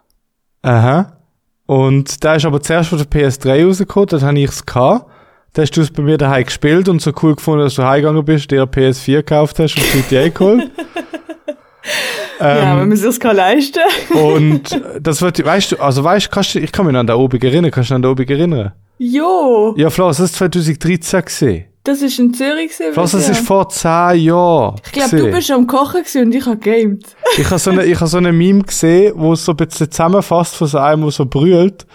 Aha. 0.63 1.19
Und 1.67 2.23
der 2.23 2.37
ist 2.37 2.45
aber 2.45 2.61
zuerst 2.61 2.91
von 2.91 2.99
der 2.99 3.07
PS3 3.07 3.65
rausgekommen, 3.67 4.09
dort 4.09 4.23
habe 4.23 4.39
ich's 4.39 4.67
gehabt. 4.67 5.11
Da 5.55 5.63
hast 5.63 5.71
du 5.77 5.83
es 5.83 5.91
bei 5.93 6.03
mir 6.03 6.19
daheim 6.19 6.45
gespielt 6.45 6.89
und 6.89 7.01
so 7.01 7.13
cool 7.23 7.37
gefunden, 7.37 7.63
dass 7.63 7.77
du 7.77 7.85
heimgegangen 7.85 8.25
bist, 8.25 8.51
dir 8.51 8.63
eine 8.63 8.71
PS4 8.71 9.19
gekauft 9.19 9.59
hast 9.61 9.77
und 9.77 9.85
GTA 9.93 10.29
geholt. 10.29 10.69
ja, 12.41 12.73
Ähm, 12.73 12.81
wenn 12.81 12.89
man 12.89 12.97
sich 12.97 13.07
das 13.07 13.21
kann 13.21 13.37
leisten 13.37 13.81
und 14.15 14.83
das 15.01 15.23
wird, 15.23 15.45
weißt 15.45 15.73
du, 15.73 15.77
also 15.77 16.03
weißt 16.03 16.31
kannst 16.33 16.57
du, 16.57 16.59
ich 16.59 16.73
kann 16.73 16.87
mich 16.87 16.93
noch 16.93 17.01
an 17.01 17.07
der 17.07 17.19
Obig 17.19 17.45
erinnern, 17.45 17.71
kannst 17.71 17.91
du 17.91 17.95
an 17.95 18.03
der 18.03 18.11
Obig 18.11 18.29
erinnern? 18.31 18.73
Jo, 18.99 19.75
Ja, 19.77 19.91
Flaus, 19.91 20.17
das 20.17 20.31
ist 20.31 20.37
2013 20.37 21.25
gesehen. 21.25 21.65
das 21.85 22.03
ist 22.03 22.19
in 22.19 22.35
Zürich 22.35 22.73
gewesen. 22.73 22.93
Flaus, 22.93 23.13
das 23.13 23.21
bisher. 23.29 23.41
ist 23.41 23.47
vor 23.47 23.69
10 23.69 23.91
Jahren. 24.25 24.75
Ich 24.87 24.93
glaube, 24.93 25.17
du 25.17 25.31
bist 25.31 25.51
am 25.53 25.67
Kochen 25.69 26.01
gewesen 26.03 26.23
und 26.25 26.35
ich 26.35 26.45
habe 26.47 26.57
gamed. 26.57 27.05
Ich 27.39 27.47
habe 27.49 27.59
so 27.61 27.71
eine, 27.71 27.85
ich 27.85 27.97
habe 28.01 28.09
so 28.09 28.19
eine 28.19 28.33
Meme 28.33 28.63
gesehen, 28.63 29.13
wo 29.17 29.35
es 29.35 29.45
so 29.45 29.53
ein 29.53 29.57
bisschen 29.57 29.91
zusammenfasst 29.91 30.57
von 30.57 30.67
so 30.67 30.79
einem, 30.79 31.03
wo 31.05 31.11
so 31.11 31.27
brüllt. 31.27 31.87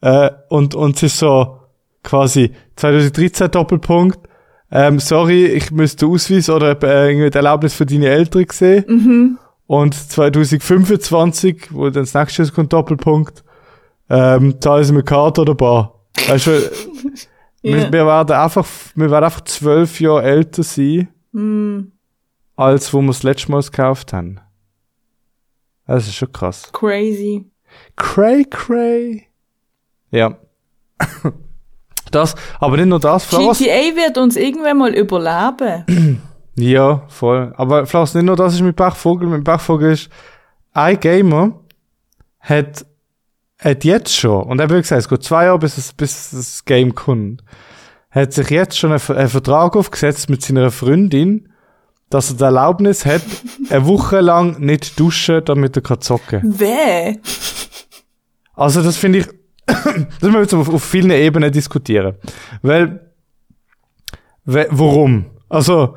Äh, 0.00 0.30
und, 0.48 0.74
und 0.74 0.96
es 0.96 1.02
ist 1.04 1.18
so 1.18 1.60
quasi 2.04 2.52
2013 2.76 3.50
Doppelpunkt. 3.50 4.20
Ähm, 4.70 4.98
sorry, 5.00 5.46
ich 5.46 5.70
müsste 5.72 6.06
Ausweis 6.06 6.48
oder 6.48 6.80
äh, 6.82 7.10
irgendwie 7.10 7.30
die 7.30 7.36
Erlaubnis 7.36 7.74
für 7.74 7.86
deine 7.86 8.08
Eltern 8.08 8.46
sehen. 8.50 9.38
Und 9.66 9.94
2025, 9.94 11.68
wo 11.72 11.84
dann 11.90 12.04
das 12.04 12.14
nächste 12.14 12.46
kommt, 12.52 12.72
Doppelpunkt, 12.72 13.42
ähm, 14.10 14.60
zahlen 14.60 14.84
sie 14.84 14.92
mit 14.92 15.06
Karte 15.06 15.40
oder 15.40 15.54
Bar. 15.54 16.00
Weißt 16.28 16.46
du, 16.46 16.50
wir, 16.50 16.70
Ja. 17.80 17.90
wir 17.90 18.06
werden 18.06 18.36
einfach, 18.36 18.66
wir 18.94 19.10
werden 19.10 19.24
einfach 19.24 19.40
zwölf 19.42 19.98
Jahre 19.98 20.22
älter 20.22 20.62
sein, 20.62 21.08
als 22.56 22.92
wo 22.92 23.00
wir 23.00 23.06
das 23.06 23.22
letzte 23.22 23.50
Mal 23.52 23.62
gekauft 23.62 24.12
haben. 24.12 24.38
Das 25.86 26.06
ist 26.06 26.14
schon 26.14 26.30
krass. 26.32 26.70
Crazy. 26.72 27.50
Cray, 27.96 28.44
cray. 28.44 29.26
Ja. 30.10 30.36
Das, 32.14 32.34
aber 32.60 32.76
nicht 32.76 32.86
nur 32.86 33.00
das, 33.00 33.24
Flowers. 33.24 33.58
GTA 33.58 33.96
wird 33.96 34.18
uns 34.18 34.36
irgendwann 34.36 34.78
mal 34.78 34.94
überleben. 34.94 36.20
Ja, 36.56 37.02
voll. 37.08 37.52
Aber 37.56 37.84
Flowers, 37.84 38.14
nicht 38.14 38.26
nur 38.26 38.36
das 38.36 38.54
ist 38.54 38.60
mit 38.60 38.76
Bachvogel. 38.76 39.26
Mit 39.28 39.42
Bachvogel 39.42 39.90
ist, 39.90 40.08
ein 40.72 41.00
Gamer 41.00 41.58
hat, 42.38 42.86
hat 43.58 43.84
jetzt 43.84 44.14
schon, 44.14 44.44
und 44.44 44.60
er 44.60 44.68
hat 44.68 44.76
gesagt, 44.76 45.00
es 45.00 45.08
geht 45.08 45.24
zwei 45.24 45.46
Jahre, 45.46 45.58
bis, 45.58 45.78
es, 45.78 45.92
bis 45.92 46.30
das 46.30 46.64
Game 46.64 46.94
kommt, 46.94 47.42
hat 48.10 48.32
sich 48.32 48.50
jetzt 48.50 48.78
schon 48.78 48.92
einen, 48.92 49.16
einen 49.16 49.28
Vertrag 49.28 49.74
aufgesetzt 49.76 50.30
mit 50.30 50.42
seiner 50.42 50.70
Freundin, 50.70 51.48
dass 52.10 52.30
er 52.30 52.36
die 52.36 52.44
Erlaubnis 52.44 53.04
hat, 53.04 53.22
eine 53.70 53.86
Woche 53.86 54.20
lang 54.20 54.60
nicht 54.60 55.00
duschen, 55.00 55.44
damit 55.44 55.76
er 55.76 55.82
kann 55.82 56.00
zocken 56.00 56.40
Wer? 56.44 57.16
Also 58.54 58.82
das 58.82 58.96
finde 58.96 59.20
ich, 59.20 59.26
das 59.66 59.84
müssen 60.20 60.32
wir 60.34 60.40
jetzt 60.40 60.54
auf, 60.54 60.68
auf 60.68 60.84
vielen 60.84 61.10
Ebenen 61.10 61.52
diskutieren. 61.52 62.16
Weil, 62.62 63.10
we, 64.44 64.66
warum? 64.70 65.26
Also, 65.48 65.96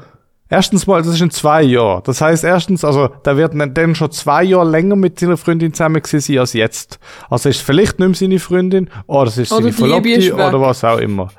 erstens 0.50 0.88
mal, 0.88 1.02
das 1.02 1.14
ist 1.14 1.22
in 1.22 1.32
zwei 1.32 1.64
Jahren. 1.64 2.04
Das 2.06 2.22
heißt, 2.22 2.44
erstens, 2.44 2.86
also, 2.86 3.10
da 3.24 3.38
wird 3.38 3.54
dann 3.56 3.96
schon 3.96 4.12
zwei 4.12 4.44
Jahre 4.44 4.70
länger 4.70 4.96
mit 4.96 5.20
seiner 5.20 5.38
Freundin 5.38 5.74
zusammen 5.74 6.02
gewesen 6.02 6.22
sein 6.22 6.40
als 6.40 6.54
jetzt. 6.54 7.00
Also 7.30 7.50
ist 7.50 7.62
vielleicht 7.62 8.00
nicht 8.00 8.08
mehr 8.08 8.16
seine 8.16 8.40
Freundin, 8.40 8.90
oder 9.08 9.30
es 9.30 9.38
ist 9.38 9.52
Oder 9.52 9.64
seine 9.64 9.74
Verlobte, 9.74 10.34
oder 10.34 10.62
was 10.62 10.84
auch 10.84 11.00
immer. 11.00 11.30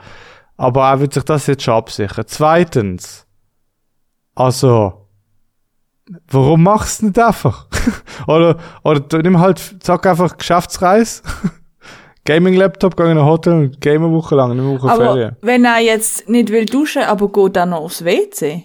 Aber 0.57 0.89
er 0.89 1.01
wird 1.01 1.15
sich 1.15 1.23
das 1.23 1.47
jetzt 1.47 1.63
schon 1.63 1.75
absichern. 1.75 2.25
Zweitens, 2.27 3.27
also, 4.35 5.09
warum 6.29 6.63
machst 6.63 7.03
du 7.03 7.07
nicht 7.07 7.19
einfach? 7.19 7.67
oder, 8.27 8.59
oder 8.83 9.01
du 9.01 9.19
nimm 9.19 9.39
halt, 9.39 9.77
sag 9.83 10.07
einfach 10.07 10.37
Geschäftsreise. 10.37 11.23
Gaming-Laptop, 12.29 12.95
geh 12.95 13.05
in 13.11 13.17
ein 13.17 13.25
Hotel 13.25 13.55
und 13.55 13.81
game 13.81 14.05
eine 14.05 14.13
Woche 14.13 14.35
lang, 14.35 14.51
eine 14.51 14.63
Woche 14.63 14.91
Aber 14.91 15.13
Ferien. 15.15 15.37
wenn 15.41 15.65
er 15.65 15.79
jetzt 15.81 16.29
nicht 16.29 16.51
will 16.51 16.67
duschen, 16.67 17.03
aber 17.03 17.33
geht 17.33 17.57
dann 17.57 17.71
noch 17.71 17.81
aufs 17.81 18.05
WC? 18.05 18.65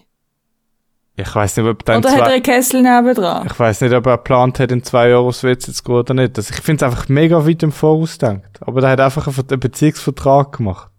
Ich 1.15 1.33
weiß 1.35 1.57
nicht, 1.57 1.67
ob 1.67 1.85
dann 1.85 1.99
Oder 1.99 2.09
hat 2.11 2.17
er 2.17 2.25
zwei, 2.25 2.33
einen 2.33 2.43
Kessel 2.43 2.81
nebendran? 2.81 3.45
ich 3.45 3.57
weiß 3.57 3.81
nicht, 3.81 3.93
ob 3.93 4.05
er 4.05 4.17
geplant 4.17 4.59
hat, 4.59 4.71
in 4.71 4.83
zwei 4.83 5.09
Jahren 5.09 5.25
aufs 5.27 5.43
WC 5.43 5.71
zu 5.71 5.83
gehen 5.83 5.95
oder 5.95 6.13
nicht. 6.13 6.37
Also 6.37 6.53
ich 6.53 6.61
finde 6.61 6.83
es 6.85 6.91
einfach 6.91 7.07
mega 7.07 7.47
weit 7.47 7.63
im 7.63 7.71
Voraus 7.71 8.17
gedacht. 8.17 8.59
Aber 8.61 8.81
der 8.81 8.89
hat 8.89 8.99
einfach 8.99 9.27
einen, 9.27 9.47
einen 9.49 9.59
Beziehungsvertrag 9.59 10.57
gemacht. 10.57 10.89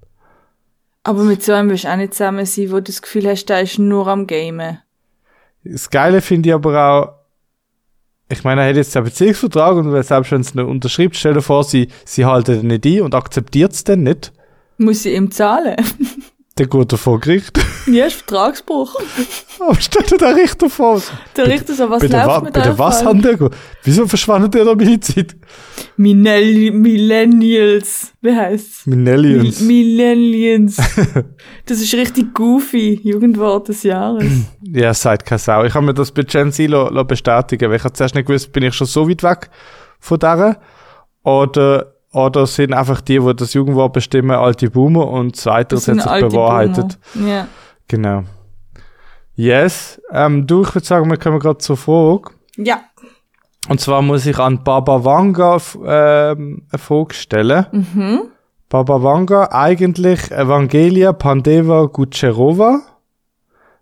Aber 1.03 1.23
mit 1.25 1.43
so 1.43 1.53
einem 1.53 1.69
willst 1.69 1.85
du 1.85 1.89
auch 1.91 1.97
nicht 1.97 2.15
zusammen 2.15 2.47
sein, 2.47 2.71
wo 2.71 2.77
du 2.77 2.83
das 2.85 3.03
Gefühl 3.03 3.29
hast, 3.29 3.45
der 3.47 3.61
ist 3.61 3.79
nur 3.79 4.07
am 4.07 4.27
Gamen. 4.27 4.79
Das 5.65 5.91
Geile 5.91 6.23
finde 6.23 6.49
ich 6.49 6.55
aber 6.55 6.83
auch, 6.83 7.13
ich 8.29 8.45
meine, 8.45 8.63
er 8.63 8.69
hat 8.71 8.77
jetzt 8.77 8.97
einen 8.97 9.05
Beziehungsvertrag 9.05 9.77
und 9.77 10.03
selbst 10.03 10.33
wenn 10.33 10.41
es 10.41 10.55
nicht 10.55 10.65
unterschreibt, 10.65 11.17
stell 11.17 11.35
dir 11.35 11.43
vor, 11.43 11.65
sie, 11.65 11.89
sie 12.05 12.25
halten 12.25 12.67
nicht 12.67 12.87
ein 12.87 13.03
und 13.03 13.15
akzeptiert 13.15 13.73
es 13.73 13.85
dann 13.85 14.03
nicht, 14.03 14.33
Muss 14.79 15.03
sie 15.03 15.15
ihm 15.15 15.31
zahlen? 15.31 15.77
dann 16.57 16.71
geht 16.71 16.93
er 16.93 16.99
vor 16.99 17.19
Gericht. 17.19 17.59
ja, 17.87 18.07
ist 18.07 18.17
Vertragsbruch. 18.23 18.95
aber 19.59 19.77
stell 19.81 20.05
dir 20.05 20.19
den 20.19 20.35
Richter 20.35 20.71
vor. 20.71 21.03
Der 21.37 21.49
Richter 21.49 21.75
so, 21.75 21.91
was 21.91 22.01
Bei 22.03 22.07
der, 22.09 22.27
läuft 22.27 22.29
Wa- 22.29 22.41
mit 22.45 22.53
bei 22.55 22.61
der 22.61 22.79
was 22.79 23.05
haben 23.05 23.21
der 23.23 23.51
Wieso 23.83 24.07
verschwindet 24.07 24.55
der 24.55 24.65
da 24.65 24.75
meine 24.77 25.01
Zeit? 25.01 25.35
Minell 25.97 26.71
Millennials. 26.71 28.13
Wie 28.21 28.35
heisst's? 28.35 28.87
Millennials. 28.87 29.61
Mi 29.61 29.67
Millennials. 29.83 30.77
das 31.67 31.81
ist 31.81 31.93
richtig 31.95 32.33
goofy. 32.33 33.01
Jugendwort 33.03 33.69
des 33.69 33.83
Jahres. 33.83 34.25
Ja, 34.67 34.91
es 34.91 35.03
sagt 35.03 35.27
keine 35.27 35.39
Sau. 35.39 35.65
Ich 35.65 35.75
habe 35.75 35.87
mir 35.87 35.95
das 35.95 36.11
bei 36.11 36.23
Gen 36.23 36.51
Z 36.51 36.69
bestätigen, 37.07 37.69
weil 37.71 37.77
ich 37.77 37.85
habe 37.85 37.93
zuerst 37.93 38.15
nicht 38.15 38.27
gewusst, 38.27 38.53
bin 38.53 38.63
ich 38.65 38.75
schon 38.75 38.87
so 38.87 39.09
weit 39.09 39.23
weg 39.23 39.51
von 40.01 40.19
der 40.19 40.61
oder, 41.23 41.94
oder 42.15 42.47
sind 42.47 42.73
einfach 42.73 43.01
die, 43.01 43.19
die 43.19 43.37
das 43.37 43.53
Jugendwort 43.55 43.93
bestimmen, 43.93 44.31
alte 44.31 44.71
Boomer 44.71 45.09
und 45.09 45.37
zweiteres 45.37 45.89
hat 45.89 45.97
sich 45.97 46.05
bewahrheitet. 46.31 46.99
Ja. 47.15 47.49
Genau. 47.89 48.23
Yes. 49.37 50.01
Ähm, 50.13 50.47
du, 50.47 50.63
ich 50.63 50.75
würde 50.75 50.87
sagen, 50.87 51.11
wir 51.11 51.17
kommen 51.19 51.39
gerade 51.41 51.59
zur 51.59 51.77
Frage. 51.77 52.31
Ja. 52.57 52.81
Und 53.69 53.81
zwar 53.81 54.03
muss 54.03 54.27
ich 54.27 54.39
an 54.39 54.63
Baba 54.63 55.05
Vanga 55.05 55.57
f- 55.57 55.79
ähm, 55.85 56.63
eine 56.71 56.79
Frage 56.79 57.15
stellen. 57.15 57.67
Mhm. 57.73 58.23
Baba 58.69 59.03
Vanga, 59.03 59.49
eigentlich 59.53 60.31
Evangelia 60.31 61.13
Pandeva 61.13 61.87
Gucherova. 61.87 62.81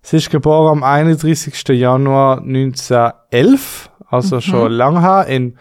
Sie 0.03 0.17
ist 0.17 0.31
geboren 0.31 0.79
am 0.79 0.83
31. 0.85 1.69
Januar 1.69 2.39
1911, 2.39 3.91
also 4.09 4.41
schon 4.41 4.73
lang 4.73 5.01
her, 5.01 5.27
in, 5.27 5.57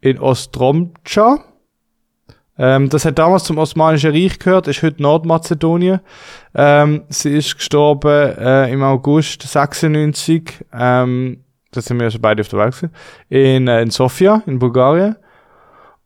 in 0.00 0.18
Ostromcha. 0.18 1.38
Ähm, 2.58 2.88
das 2.88 3.04
hat 3.04 3.18
damals 3.18 3.44
zum 3.44 3.58
Osmanischen 3.58 4.10
Reich 4.10 4.38
gehört, 4.38 4.66
ist 4.66 4.82
heute 4.82 5.00
Nordmazedonien. 5.00 6.00
Ähm, 6.54 7.04
sie 7.08 7.36
ist 7.36 7.56
gestorben 7.56 8.36
äh, 8.36 8.72
im 8.72 8.82
August 8.82 9.42
96, 9.42 10.64
ähm, 10.72 11.44
da 11.70 11.80
sind 11.80 11.98
wir 11.98 12.04
ja 12.04 12.10
schon 12.10 12.20
beide 12.20 12.40
auf 12.40 12.48
der 12.48 12.58
Welt 12.58 12.74
gewesen, 12.74 12.94
in, 13.28 13.68
äh, 13.68 13.82
in 13.82 13.90
Sofia, 13.90 14.42
in 14.46 14.58
Bulgarien. 14.58 15.16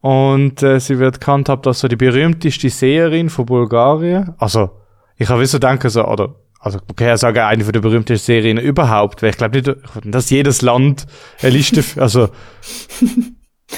Und 0.01 0.63
äh, 0.63 0.81
sie 0.81 0.99
wird 0.99 1.21
bekannt 1.21 1.49
haben, 1.49 1.63
dass 1.63 1.81
so 1.81 1.89
die 1.89 1.97
berühmteste 1.97 2.69
Seherin 2.69 3.31
von 3.31 3.47
Bulgarien. 3.47 4.35
Also, 4.39 4.71
ich 5.17 5.29
habe 5.29 5.47
so 5.47 5.59
denken, 5.61 5.89
so, 5.89 6.05
oder, 6.05 6.35
also, 6.59 6.79
man 6.87 6.97
kann 6.97 7.07
ja 7.07 7.17
sagen, 7.17 7.39
eine 7.39 7.65
von 7.65 7.73
der 7.73 7.81
berühmtesten 7.81 8.27
Serien 8.27 8.59
überhaupt, 8.59 9.23
weil 9.23 9.31
ich 9.31 9.37
glaube 9.37 9.57
nicht, 9.59 9.77
dass 10.05 10.29
jedes 10.31 10.61
Land 10.61 11.07
eine 11.41 11.53
Liste, 11.53 11.85
also, 12.01 12.29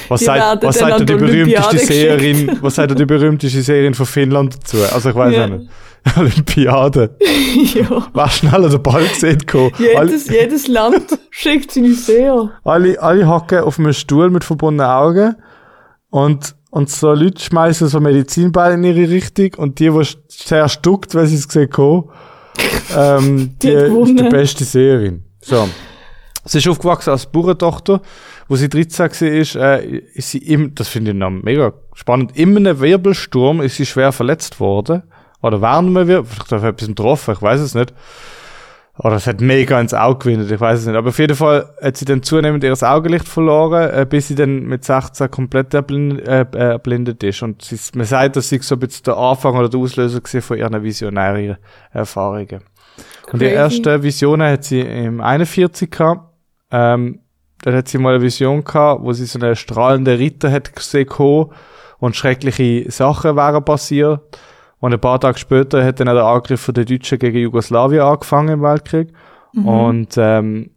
was 0.09 0.21
Die 0.21 0.27
sagt, 0.27 0.63
was 0.63 0.79
sagt 0.79 1.01
die 1.01 1.05
die 1.07 1.15
berühmteste 1.15 1.79
Seherin, 1.79 2.59
was 2.61 2.75
sagt 2.75 2.99
die 2.99 3.05
berühmteste 3.07 3.63
Seherin 3.63 3.95
von 3.95 4.07
Finnland 4.07 4.55
dazu? 4.55 4.79
Also, 4.93 5.11
ich 5.11 5.15
weiß 5.15 5.35
Ja. 5.35 5.45
auch 5.45 5.49
nicht. 5.49 5.71
Olympiade. 6.19 7.17
ja. 7.75 8.07
War 8.13 8.29
schneller 8.29 8.69
der 8.69 8.79
Ball 8.79 9.07
gesehen. 9.07 9.39
Alle, 9.97 10.11
Jedes, 10.11 10.29
jedes 10.29 10.69
Land 10.69 11.19
schickt 11.31 11.71
seine 11.73 11.95
Seher. 11.95 12.51
alle, 12.63 13.01
alle 13.01 13.27
hocken 13.27 13.61
auf 13.61 13.79
einem 13.79 13.93
Stuhl 13.95 14.29
mit 14.31 14.45
verbundenen 14.45 14.91
Augen 14.91 15.35
und, 16.11 16.55
und 16.71 16.91
so 16.91 17.13
Leute 17.15 17.43
schmeißen 17.43 17.89
so 17.89 18.01
Medizinball 18.01 18.75
in 18.75 18.85
ihre 18.85 19.09
Richtung 19.11 19.55
und 19.57 19.79
die, 19.79 19.89
die 19.91 20.07
sehr 20.29 20.69
stuckt, 20.69 21.15
weil 21.15 21.27
sie 21.27 21.37
es 21.37 21.49
gesehen 21.49 21.71
haben, 21.75 22.05
ähm, 22.97 23.55
die 23.63 23.69
Die 23.69 23.73
ist 23.73 24.19
die 24.19 24.29
beste 24.29 24.65
Seherin. 24.65 25.25
So. 25.41 25.69
Sie 26.45 26.59
ist 26.59 26.69
aufgewachsen 26.69 27.11
als 27.11 27.25
Bauerntochter, 27.25 28.03
wo 28.49 28.57
sie 28.57 28.69
13 28.69 29.09
war, 29.11 29.63
äh, 29.81 29.87
ist 30.15 30.31
sie 30.31 30.39
im, 30.39 30.75
das 30.75 30.89
finde 30.89 31.13
ich 31.13 31.17
noch 31.17 31.31
mega 31.31 31.73
spannend, 31.95 32.37
in 32.37 32.57
einem 32.57 32.81
Wirbelsturm 32.81 33.61
ist 33.63 33.77
sie 33.77 33.87
schwer 33.87 34.13
verletzt 34.13 34.61
worden. 34.61 35.03
Oder 35.43 35.61
während 35.61 35.89
einem 35.97 36.09
Wirbel, 36.09 36.25
vielleicht 36.25 36.53
auf 36.55 36.65
etwas 36.65 36.89
getroffen, 36.89 37.35
ich 37.35 37.43
weiß 37.43 37.61
es 37.61 37.75
nicht. 37.75 37.93
Oder 38.97 39.17
es 39.17 39.27
hat 39.27 39.41
mega 39.41 39.81
ins 39.81 39.93
Auge 39.93 40.19
gewinnt, 40.31 40.51
ich 40.51 40.61
weiß 40.61 40.81
es 40.81 40.87
nicht. 40.87 40.95
Aber 40.95 41.09
auf 41.09 41.19
jeden 41.19 41.35
Fall 41.37 41.69
hat 41.83 41.97
sie 41.97 42.05
dann 42.05 42.23
zunehmend 42.23 42.63
ihr 42.63 42.73
Augenlicht 42.81 43.27
verloren, 43.29 43.91
äh, 43.91 44.07
bis 44.09 44.29
sie 44.29 44.37
dann 44.37 44.61
mit 44.67 44.85
16 44.85 45.31
komplett 45.31 45.75
erblindet, 45.75 46.29
äh, 46.29 46.47
äh, 46.55 46.59
erblindet 46.73 47.23
ist. 47.25 47.43
Und 47.43 47.61
sie, 47.63 47.75
ist- 47.75 47.97
man 47.97 48.07
sagt, 48.07 48.37
dass 48.37 48.49
sie 48.49 48.59
so 48.63 48.77
ein 48.77 48.79
bisschen 48.79 49.03
der 49.05 49.17
Anfang 49.17 49.57
oder 49.57 49.69
der 49.69 49.81
Auslöser 49.81 50.21
von 50.41 50.57
ihren 50.57 50.81
visionären 50.83 51.57
Erfahrungen. 51.93 52.61
Und 53.33 53.43
die 53.43 53.47
erste 53.47 54.03
Visionen 54.03 54.49
hat 54.53 54.63
sie 54.65 54.81
im 54.81 55.21
41 55.21 55.91
gehabt. 55.91 56.31
Ähm, 56.71 57.19
dann 57.65 57.75
hat 57.75 57.89
sie 57.89 57.97
mal 57.97 58.15
eine 58.15 58.23
Vision 58.23 58.63
gehabt, 58.63 59.03
wo 59.03 59.13
sie 59.15 59.25
so 59.25 59.39
einen 59.39 59.57
strahlenden 59.57 60.19
Ritter 60.19 60.53
hat 60.53 60.77
gesehen 60.77 61.09
und 61.99 62.15
schreckliche 62.15 62.91
Sachen 62.91 63.37
wären 63.37 63.65
passiert. 63.65 64.21
Und 64.81 64.93
ein 64.93 65.01
paar 65.01 65.19
Tage 65.19 65.39
später 65.39 65.83
hat 65.83 65.99
dann 65.99 66.11
auch 66.11 66.15
der 66.15 66.25
Angriff 66.25 66.71
der 66.75 66.85
Deutschen 66.85 67.19
gegen 67.19 67.39
Jugoslawien 67.39 68.03
angefangen 68.03 68.51
im 68.51 68.63
Weltkrieg. 68.63 69.09
Und, 69.55 70.19
ähm, 70.19 70.73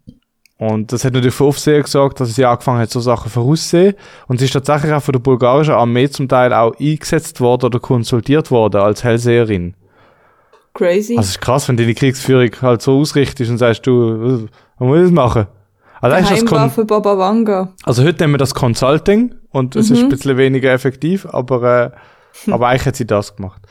und 0.58 0.94
das 0.94 1.04
hat 1.04 1.12
natürlich 1.12 1.36
für 1.36 1.44
Aufsehen 1.44 1.84
gesagt, 1.84 2.22
dass 2.22 2.34
sie 2.34 2.46
angefangen 2.46 2.80
hat, 2.80 2.90
so 2.90 3.02
Sachen 3.02 3.30
voraussehen. 3.30 3.96
Und 4.28 4.40
sie 4.40 4.46
ist 4.46 4.54
tatsächlich 4.54 4.94
auch 4.94 5.04
von 5.04 5.12
der 5.12 5.20
bulgarischen 5.20 5.74
Armee 5.74 6.10
zum 6.10 6.30
Teil 6.30 6.54
auch 6.54 6.74
eingesetzt 6.80 7.42
worden 7.42 7.66
oder 7.66 7.82
konsultiert 7.82 8.50
worden 8.50 8.80
als 8.80 9.04
Hellseherin. 9.04 9.74
Crazy. 10.74 11.18
Also 11.18 11.28
ist 11.28 11.42
krass, 11.42 11.68
wenn 11.68 11.76
deine 11.76 11.96
Kriegsführung 11.96 12.52
halt 12.62 12.82
so 12.82 12.98
ausrichtest 12.98 13.52
und 13.52 13.58
sagst, 13.58 13.86
du, 13.86 14.48
was 14.78 14.88
muss 14.88 14.98
ich 15.00 15.04
das 15.04 15.12
machen? 15.12 15.48
Also, 16.02 16.16
Geheimwaffe 16.16 16.86
Baba 16.86 17.18
Vanga. 17.18 17.74
also 17.84 18.04
heute 18.04 18.24
nehmen 18.24 18.36
wir 18.36 18.40
das 18.40 18.54
Consulting 18.54 19.36
und 19.52 19.76
es 19.76 19.90
ist 19.90 20.04
ein 20.04 20.10
bisschen 20.10 20.38
weniger 20.38 20.72
effektiv, 20.72 21.26
aber, 21.26 21.94
äh, 22.48 22.52
aber 22.52 22.68
eigentlich 22.68 22.86
hat 22.86 22.96
sie 22.96 23.08
das 23.08 23.36
gemacht. 23.36 23.62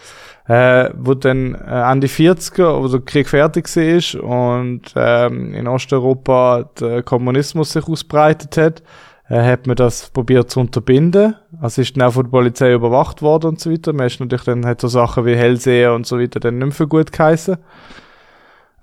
Äh, 0.48 0.90
wo 0.96 1.14
dann 1.14 1.54
äh, 1.54 1.90
Ende 1.90 2.06
40er, 2.06 2.80
wo 2.80 2.86
der 2.86 3.00
Krieg 3.00 3.28
fertig 3.28 3.68
war 3.74 4.22
und 4.22 4.82
ähm, 4.94 5.54
in 5.54 5.66
Osteuropa 5.66 6.70
der 6.78 7.02
Kommunismus 7.02 7.72
sich 7.72 7.88
ausbreitet 7.88 8.56
hat, 8.56 8.82
äh, 9.28 9.42
hat 9.42 9.66
man 9.66 9.74
das 9.74 10.10
probiert 10.10 10.50
zu 10.50 10.60
unterbinden. 10.60 11.34
Also 11.60 11.82
ist 11.82 11.96
dann 11.96 12.08
auch 12.08 12.12
von 12.12 12.26
der 12.26 12.30
Polizei 12.30 12.72
überwacht 12.72 13.22
worden 13.22 13.48
und 13.48 13.60
so 13.60 13.72
weiter. 13.72 13.92
Man 13.92 14.06
ist 14.06 14.20
natürlich 14.20 14.44
dann 14.44 14.64
hat 14.64 14.80
so 14.80 14.86
Sachen 14.86 15.26
wie 15.26 15.34
Hellseher 15.34 15.94
und 15.94 16.06
so 16.06 16.20
weiter 16.20 16.38
dann 16.38 16.58
nicht 16.58 16.66
mehr 16.66 16.72
für 16.72 16.86
gut 16.86 17.10
geheißen. 17.10 17.56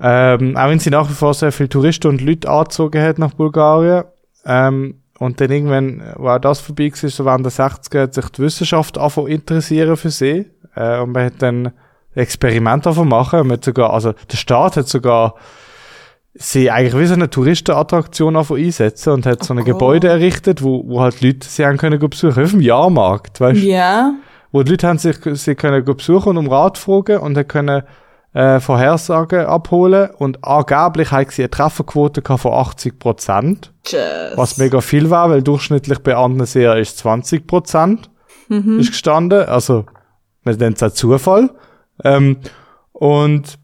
Ähm, 0.05 0.57
auch 0.57 0.67
wenn 0.67 0.79
sie 0.79 0.89
nach 0.89 1.09
wie 1.09 1.13
vor 1.13 1.33
sehr 1.33 1.53
viele 1.53 1.69
Touristen 1.69 2.07
und 2.07 2.21
Leute 2.21 2.49
angezogen 2.49 3.01
hat 3.01 3.19
nach 3.19 3.33
Bulgarien. 3.33 4.03
Ähm, 4.45 4.99
und 5.17 5.39
dann 5.39 5.49
irgendwann, 5.49 6.03
wo 6.17 6.27
auch 6.27 6.39
das 6.39 6.59
vorbei 6.59 6.91
war, 6.91 7.09
so 7.09 7.23
während 7.23 7.45
der 7.45 7.53
60er, 7.53 8.01
hat 8.01 8.13
sich 8.13 8.27
die 8.29 8.41
Wissenschaft 8.41 8.97
angefangen 8.97 9.27
interessieren 9.27 9.95
für 9.95 10.09
sie. 10.09 10.45
Äh, 10.75 10.99
und 10.99 11.13
man 11.13 11.25
hat 11.25 11.41
dann 11.41 11.71
Experimente 12.15 12.91
zu 12.91 13.05
machen. 13.05 13.47
Man 13.47 13.53
hat 13.53 13.63
sogar, 13.63 13.93
also 13.93 14.13
der 14.29 14.37
Staat 14.37 14.75
hat 14.75 14.89
sogar 14.89 15.35
sie 16.33 16.69
eigentlich 16.69 16.99
wie 16.99 17.05
so 17.05 17.13
eine 17.13 17.29
Touristenattraktion 17.29 18.35
angefangen 18.35 18.65
einsetzen 18.65 19.13
und 19.13 19.25
hat 19.25 19.43
so 19.43 19.53
ein 19.53 19.61
Oh 19.61 19.63
Gebäude 19.63 20.09
errichtet, 20.09 20.63
wo, 20.63 20.83
wo 20.85 20.99
halt 20.99 21.21
Leute 21.21 21.47
sie 21.47 21.65
haben 21.65 21.77
können 21.77 21.97
besuchen, 21.97 22.43
auf 22.43 22.51
dem 22.51 22.61
Jahrmarkt, 22.61 23.39
weißt 23.39 23.61
du? 23.61 23.65
Ja. 23.65 24.13
wo 24.51 24.63
die 24.63 24.71
Leute 24.71 24.87
haben 24.87 24.97
sich 24.97 25.17
sie 25.33 25.55
können 25.55 25.85
besuchen 25.85 26.29
und 26.29 26.37
um 26.37 26.47
Rat 26.47 26.77
fragen 26.77 27.19
und 27.19 27.35
dann 27.35 27.47
können 27.47 27.83
äh, 28.33 28.59
Vorhersagen 28.59 29.45
abholen 29.45 30.09
und 30.17 30.43
angeblich 30.43 31.11
hat 31.11 31.31
sie 31.31 31.43
eine 31.43 31.51
Trefferquote 31.51 32.21
von 32.37 32.53
80 32.53 32.99
Prozent. 32.99 33.73
Was 34.35 34.57
mega 34.57 34.81
viel 34.81 35.09
war, 35.09 35.29
weil 35.29 35.43
durchschnittlich 35.43 35.99
bei 35.99 36.15
anderen 36.15 36.47
Serien 36.47 36.81
ist 36.81 36.97
20 36.97 37.45
Prozent 37.45 38.09
ist 38.79 38.91
gestanden. 38.91 39.45
Also, 39.47 39.85
man 40.43 40.55
nennt 40.57 40.77
es 40.77 40.83
auch 40.83 40.93
Zufall. 40.93 41.49
Ähm, 42.03 42.37
und 42.91 43.57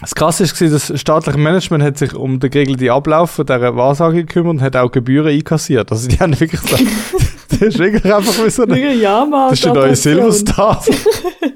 das 0.00 0.14
Krasse 0.14 0.44
ist, 0.44 0.60
das 0.60 1.00
staatliche 1.00 1.38
Management 1.38 1.82
hat 1.82 1.96
sich 1.96 2.14
um 2.14 2.38
den 2.38 2.50
geregelten 2.50 2.90
Ablauf 2.90 3.30
von 3.30 3.46
dieser 3.46 3.76
Wahrsage 3.76 4.24
gekümmert 4.24 4.56
und 4.56 4.60
hat 4.60 4.76
auch 4.76 4.90
Gebühren 4.92 5.28
einkassiert. 5.28 5.90
Also 5.90 6.08
die 6.08 6.18
haben 6.18 6.38
wirklich 6.38 6.60
so, 6.60 6.76
das 7.48 7.60
ist 7.62 7.78
wirklich 7.78 8.12
einfach 8.12 8.44
wie 8.44 8.50
so 8.50 8.64
eine, 8.64 8.74
Mega 8.74 8.90
Jahrmarkt. 8.90 9.52
das 9.52 9.58
ist 9.58 9.64
der 9.64 9.74
neue. 9.74 9.96
Silverstar. 9.96 10.84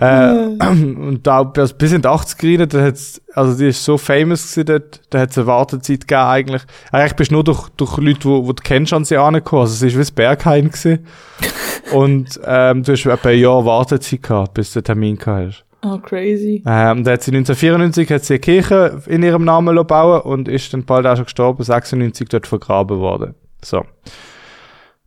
äh, 0.00 0.32
und 0.66 1.20
da 1.24 1.42
bis 1.42 1.74
bis 1.74 1.92
in 1.92 2.00
die 2.00 2.08
80er 2.08 2.60
rein, 2.60 2.68
da 2.68 2.80
hat's, 2.80 3.20
also 3.34 3.56
die 3.56 3.68
ist 3.68 3.84
so 3.84 3.98
famous 3.98 4.54
gewesen 4.54 4.66
dort, 4.66 5.00
da 5.10 5.20
hat 5.20 5.30
es 5.30 5.38
eine 5.38 5.46
Wartezeit 5.46 6.08
gegeben 6.08 6.22
eigentlich. 6.22 6.62
Eigentlich 6.90 7.16
bist 7.16 7.30
du 7.30 7.34
nur 7.34 7.44
durch, 7.44 7.68
durch 7.76 7.98
Leute, 7.98 8.20
die, 8.20 8.40
die 8.40 8.54
du 8.54 8.62
kennst, 8.62 8.92
an 8.94 9.04
sie 9.04 9.18
angekommen. 9.18 9.62
Also 9.62 9.74
es 9.74 9.82
ist 9.82 9.94
wie 9.94 9.98
das 9.98 10.10
Berghain 10.10 10.70
gewesen. 10.70 11.06
und 11.92 12.40
ähm, 12.46 12.82
du 12.82 12.92
hast 12.92 13.04
etwa 13.04 13.28
ein 13.28 13.38
Jahr 13.38 13.64
Wartezeit 13.66 14.22
gehabt, 14.22 14.54
bis 14.54 14.72
du 14.72 14.80
den 14.80 14.84
Termin 14.84 15.18
gehabt 15.18 15.48
hast. 15.48 15.64
Oh, 15.82 15.98
crazy. 15.98 16.62
Ähm, 16.66 17.04
da 17.04 17.12
hat 17.12 17.22
sie 17.22 17.30
1994 17.30 18.10
hat 18.10 18.24
sie 18.24 18.34
eine 18.34 18.40
Kirche 18.40 19.02
in 19.06 19.22
ihrem 19.22 19.44
Namen 19.44 19.86
bauen 19.86 20.22
und 20.22 20.48
ist 20.48 20.72
dann 20.72 20.84
bald 20.84 21.06
auch 21.06 21.16
schon 21.16 21.24
gestorben, 21.24 21.62
96 21.62 22.28
dort 22.28 22.46
vergraben 22.46 23.00
worden. 23.00 23.34
So. 23.62 23.84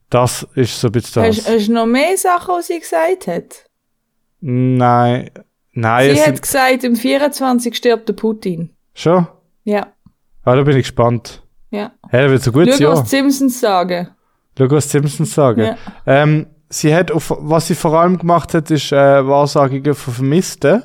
Das 0.09 0.47
ist 0.55 0.79
so 0.79 0.89
ein 0.89 0.91
bisschen 0.91 1.23
das. 1.23 1.37
Hast, 1.37 1.49
hast 1.49 1.67
du 1.67 1.73
noch 1.73 1.85
mehr 1.87 2.15
Sachen, 2.17 2.55
die 2.59 2.63
sie 2.63 2.79
gesagt 2.79 3.27
hat? 3.27 3.65
Nein. 4.45 5.29
Nein, 5.71 6.15
sie 6.15 6.21
hat 6.21 6.41
gesagt, 6.41 6.83
im 6.83 6.95
24 6.95 7.73
stirbt 7.75 8.07
der 8.09 8.13
Putin. 8.13 8.69
schon? 8.93 9.25
Ja, 9.63 9.87
Ah, 10.45 10.55
da 10.57 10.61
bin 10.63 10.75
ich 10.75 10.83
gespannt. 10.83 11.41
ja. 11.71 11.91
Hey, 12.09 12.29
wird 12.29 12.43
so 12.43 12.51
gut 12.51 12.67
Schau, 12.69 12.75
sein. 12.77 12.87
was 12.89 13.03
die 13.03 13.09
Simpsons 13.09 13.59
sagen. 13.61 14.09
Schau, 14.57 14.69
was 14.69 14.83
die 14.85 14.89
Simpsons 14.91 15.33
sagen. 15.33 15.61
Ja. 15.61 15.77
Ähm, 16.05 16.47
sie 16.69 16.93
hat, 16.93 17.09
auf, 17.11 17.33
was 17.39 17.67
sie 17.67 17.75
vor 17.75 17.93
allem 17.99 18.17
gemacht 18.19 18.53
hat, 18.53 18.69
ist 18.69 18.91
äh, 18.91 19.25
Wahrsagungen 19.25 19.93
von 19.95 20.13
Vermissten. 20.13 20.83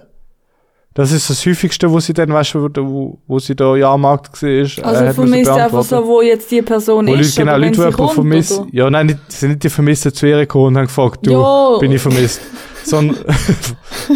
Das 0.95 1.11
ist 1.13 1.29
das 1.29 1.45
häufigste, 1.45 1.91
wo 1.91 1.99
sie 2.01 2.13
dann, 2.15 2.33
weißt 2.33 2.55
du, 2.55 2.69
wo, 2.87 3.19
wo, 3.27 3.39
sie 3.41 3.55
da 3.57 3.75
Jahrmarkt 3.77 4.41
war. 4.43 4.49
ist, 4.49 4.83
Also 4.83 5.13
vermisst 5.13 5.51
einfach 5.51 5.83
so, 5.83 6.07
wo 6.07 6.23
jetzt 6.23 6.51
die 6.51 6.63
Person 6.63 7.07
Wo 7.07 7.11
Leute, 7.11 7.23
ist. 7.23 7.37
genau, 7.37 7.53
oder 7.57 7.61
wenn 7.63 7.75
Leute, 7.75 7.97
die 7.97 8.09
vermisst. 8.15 8.63
Ja, 8.73 8.89
nein, 8.91 9.07
nicht, 9.07 9.19
sind 9.33 9.49
nicht 9.51 9.65
die 9.65 9.69
Vermissten 9.71 10.15
zu 10.15 10.27
ihr 10.27 10.39
gekommen 10.39 10.67
und 10.69 10.77
haben 10.79 10.87
gefragt, 10.87 11.27
du, 11.27 11.33
Jo. 11.33 11.79
bin 11.81 11.91
ich 11.93 12.01
vermisst. 12.01 12.41
Sondern, 12.91 13.17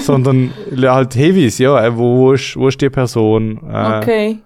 sondern 0.00 0.50
halt 0.82 1.14
Heavies, 1.14 1.58
ja, 1.58 1.84
äh, 1.84 1.96
wo, 1.96 2.18
wo, 2.18 2.32
ist, 2.32 2.56
wo 2.56 2.68
ist 2.68 2.80
die 2.80 2.90
Person? 2.90 3.60
Äh, 3.70 3.98
Okay. 3.98 4.38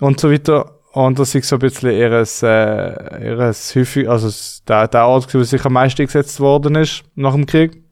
Und 0.00 0.20
so 0.20 0.30
weiter. 0.30 0.74
Und 0.92 1.18
das 1.18 1.34
ist 1.34 1.48
so 1.48 1.56
ein 1.56 1.60
bisschen 1.60 1.90
ihres, 1.90 2.42
äh, 2.42 3.24
ihres 3.24 3.74
häufig, 3.74 4.08
also 4.08 4.28
der, 4.66 4.88
der 4.88 5.06
Ort, 5.06 5.32
wo 5.34 5.42
sich 5.42 5.64
am 5.64 5.72
meisten 5.74 6.02
eingesetzt 6.02 6.40
worden 6.40 6.76
ist 6.76 7.04
nach 7.14 7.34
dem 7.34 7.46
Krieg. 7.46 7.82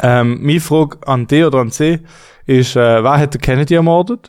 Ähm, 0.00 0.38
meine 0.42 0.60
Frage 0.60 0.98
an 1.06 1.26
dich 1.26 1.44
oder 1.44 1.58
an 1.58 1.70
sie 1.70 2.00
ist, 2.46 2.76
äh, 2.76 3.02
wer 3.02 3.18
hat 3.18 3.34
den 3.34 3.40
Kennedy 3.40 3.74
ermordet? 3.74 4.28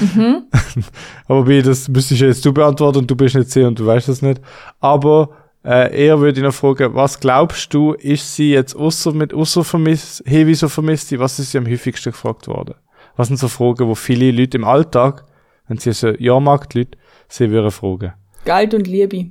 Mhm. 0.00 0.44
Aber 1.28 1.46
wie, 1.46 1.62
das 1.62 1.88
müsstest 1.88 2.20
jetzt 2.20 2.44
du 2.44 2.52
beantworten 2.52 2.98
und 2.98 3.10
du 3.10 3.16
bist 3.16 3.34
nicht 3.34 3.50
sie 3.50 3.62
und 3.62 3.78
du 3.78 3.86
weißt 3.86 4.08
das 4.08 4.22
nicht. 4.22 4.40
Aber 4.80 5.30
äh, 5.64 6.04
eher 6.06 6.20
würde 6.20 6.40
ich 6.40 6.44
noch 6.44 6.54
fragen, 6.54 6.94
was 6.94 7.20
glaubst 7.20 7.72
du, 7.72 7.92
ist 7.92 8.34
sie 8.34 8.52
jetzt 8.52 8.74
außer 8.74 9.12
mit 9.12 9.32
außer 9.32 9.64
vermisst, 9.64 10.22
so 10.54 10.68
vermisst, 10.68 11.08
sie, 11.08 11.18
was 11.18 11.38
ist 11.38 11.52
sie 11.52 11.58
am 11.58 11.66
häufigsten 11.66 12.10
gefragt 12.10 12.48
worden? 12.48 12.74
Was 13.16 13.28
sind 13.28 13.36
so 13.36 13.48
Fragen, 13.48 13.86
wo 13.86 13.94
viele 13.94 14.30
Leute 14.30 14.56
im 14.56 14.64
Alltag, 14.64 15.24
wenn 15.68 15.78
sie 15.78 15.92
so 15.92 16.08
Jahrmarkt-Leute, 16.08 16.98
sie 17.28 17.50
würden 17.50 17.70
fragen? 17.70 18.14
Geld 18.44 18.74
und 18.74 18.86
Liebe. 18.86 19.30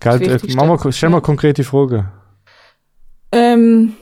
Gell, 0.00 0.22
äh, 0.22 0.54
mal, 0.54 0.92
stell 0.92 1.10
mal 1.10 1.20
konkrete 1.20 1.64
Fragen. 1.64 2.08
Ähm, 3.30 3.94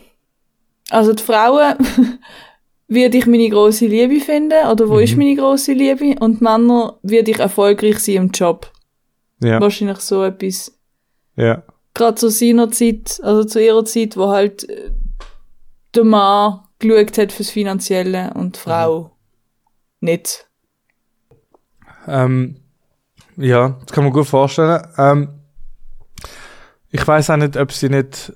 also 0.91 1.13
die 1.13 1.23
Frauen 1.23 1.75
würde 2.89 3.19
ich 3.19 3.27
meine 3.27 3.49
große 3.49 3.87
Liebe 3.87 4.21
finden 4.21 4.67
oder 4.71 4.89
wo 4.89 4.95
Mhm. 4.95 5.01
ist 5.01 5.17
meine 5.17 5.37
große 5.37 5.73
Liebe 5.73 6.17
und 6.21 6.41
die 6.41 6.45
Männer 6.45 6.99
würde 7.03 7.31
ich 7.31 7.39
erfolgreich 7.39 7.99
sein 7.99 8.17
im 8.17 8.31
Job. 8.31 8.71
Ja, 9.43 9.61
Wahrscheinlich 9.61 9.99
so 10.01 10.23
etwas. 10.25 10.77
Ja, 11.37 11.63
Gerade 11.95 12.15
zu 12.15 12.31
seiner 12.31 12.71
Zeit, 12.71 13.21
also 13.23 13.45
zu 13.45 13.61
ihrer 13.63 13.85
Zeit, 13.85 14.17
wo 14.17 14.29
halt 14.29 14.69
äh, 14.69 14.91
der 15.95 16.05
Mann 16.05 16.61
geschaut 16.79 17.19
hat 17.19 17.33
fürs 17.33 17.51
Finanzielle 17.51 18.33
und 18.35 18.57
die 18.57 18.61
Frau 18.61 19.11
nicht. 20.01 20.49
ähm, 22.07 22.57
ja, 23.37 23.71
das 23.81 23.93
kann 23.93 24.05
man 24.05 24.13
gut 24.13 24.27
vorstellen. 24.27 24.83
Ähm, 24.99 25.41
ich 26.91 27.07
weiß 27.07 27.31
auch 27.31 27.37
nicht, 27.37 27.57
ob 27.57 27.73
sie 27.73 27.89
nicht, 27.89 28.33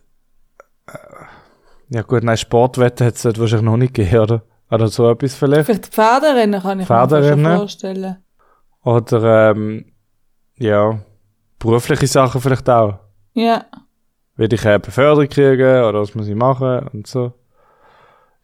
äh, 0.86 0.98
ja 1.90 2.02
gut, 2.02 2.22
nein, 2.22 2.36
Sportwetten 2.36 3.06
hat 3.06 3.14
es 3.14 3.24
wahrscheinlich 3.24 3.62
noch 3.62 3.76
nicht 3.76 3.94
gegeben, 3.94 4.20
oder? 4.20 4.42
Oder 4.70 4.88
so 4.88 5.08
etwas 5.10 5.34
vielleicht. 5.34 5.66
Vielleicht 5.66 5.86
Pferderennen 5.86 6.60
kann 6.60 6.80
ich 6.80 6.88
mir 6.88 6.94
Pferderennen? 6.94 7.56
vorstellen. 7.58 8.16
Oder, 8.82 9.50
ähm, 9.50 9.92
ja, 10.56 11.00
berufliche 11.64 12.06
Sachen 12.06 12.40
vielleicht 12.40 12.68
auch. 12.68 12.98
Ja. 13.32 13.64
Will 14.36 14.52
ich 14.52 14.66
eine 14.66 14.80
Beförderung 14.80 15.28
kriegen 15.28 15.84
oder 15.84 16.00
was 16.00 16.14
muss 16.14 16.28
ich 16.28 16.34
machen 16.34 16.88
und 16.92 17.06
so. 17.06 17.32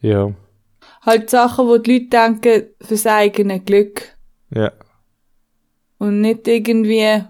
Ja, 0.01 0.33
Halt 1.03 1.31
Sachen, 1.31 1.67
wo 1.67 1.79
die 1.79 1.93
Leute 1.99 2.09
denken, 2.11 2.67
fürs 2.81 3.07
eigene 3.07 3.61
Glück. 3.61 4.17
ja. 4.51 4.73
Und 5.99 6.23
nicht 6.23 6.49
irgendwie, 6.49 7.23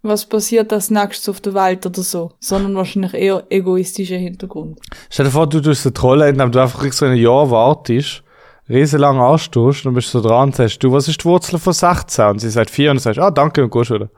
was 0.00 0.24
passiert 0.24 0.72
als 0.72 0.90
nächstes 0.90 1.28
auf 1.28 1.42
der 1.42 1.52
Welt 1.52 1.84
oder 1.84 2.02
so, 2.02 2.32
sondern 2.40 2.74
wahrscheinlich 2.74 3.12
eher 3.12 3.44
egoistischer 3.50 4.16
Hintergrund. 4.16 4.78
Stell 5.10 5.26
dir 5.26 5.32
vor, 5.32 5.46
du 5.46 5.60
tust 5.60 5.84
eine 5.84 5.92
Trolle, 5.92 6.28
indem 6.30 6.50
du 6.50 6.58
einfach 6.58 6.90
so 6.90 7.04
ein 7.04 7.16
Jahr 7.16 7.50
wartest, 7.50 8.22
riesenlang 8.66 9.20
anstehst, 9.20 9.84
dann 9.84 9.92
bist 9.92 10.14
du 10.14 10.20
so 10.20 10.26
dran 10.26 10.48
und 10.48 10.56
sagst, 10.56 10.82
du, 10.82 10.90
was 10.90 11.06
ist 11.08 11.20
die 11.22 11.26
Wurzel 11.26 11.58
von 11.58 11.74
16? 11.74 12.24
Und 12.24 12.38
sie 12.38 12.48
sagt 12.48 12.70
4 12.70 12.92
und 12.92 12.96
du 12.96 13.02
sagst, 13.02 13.18
ah, 13.18 13.30
danke, 13.30 13.62
und 13.62 13.70
gehst 13.70 13.90
wieder. 13.90 14.08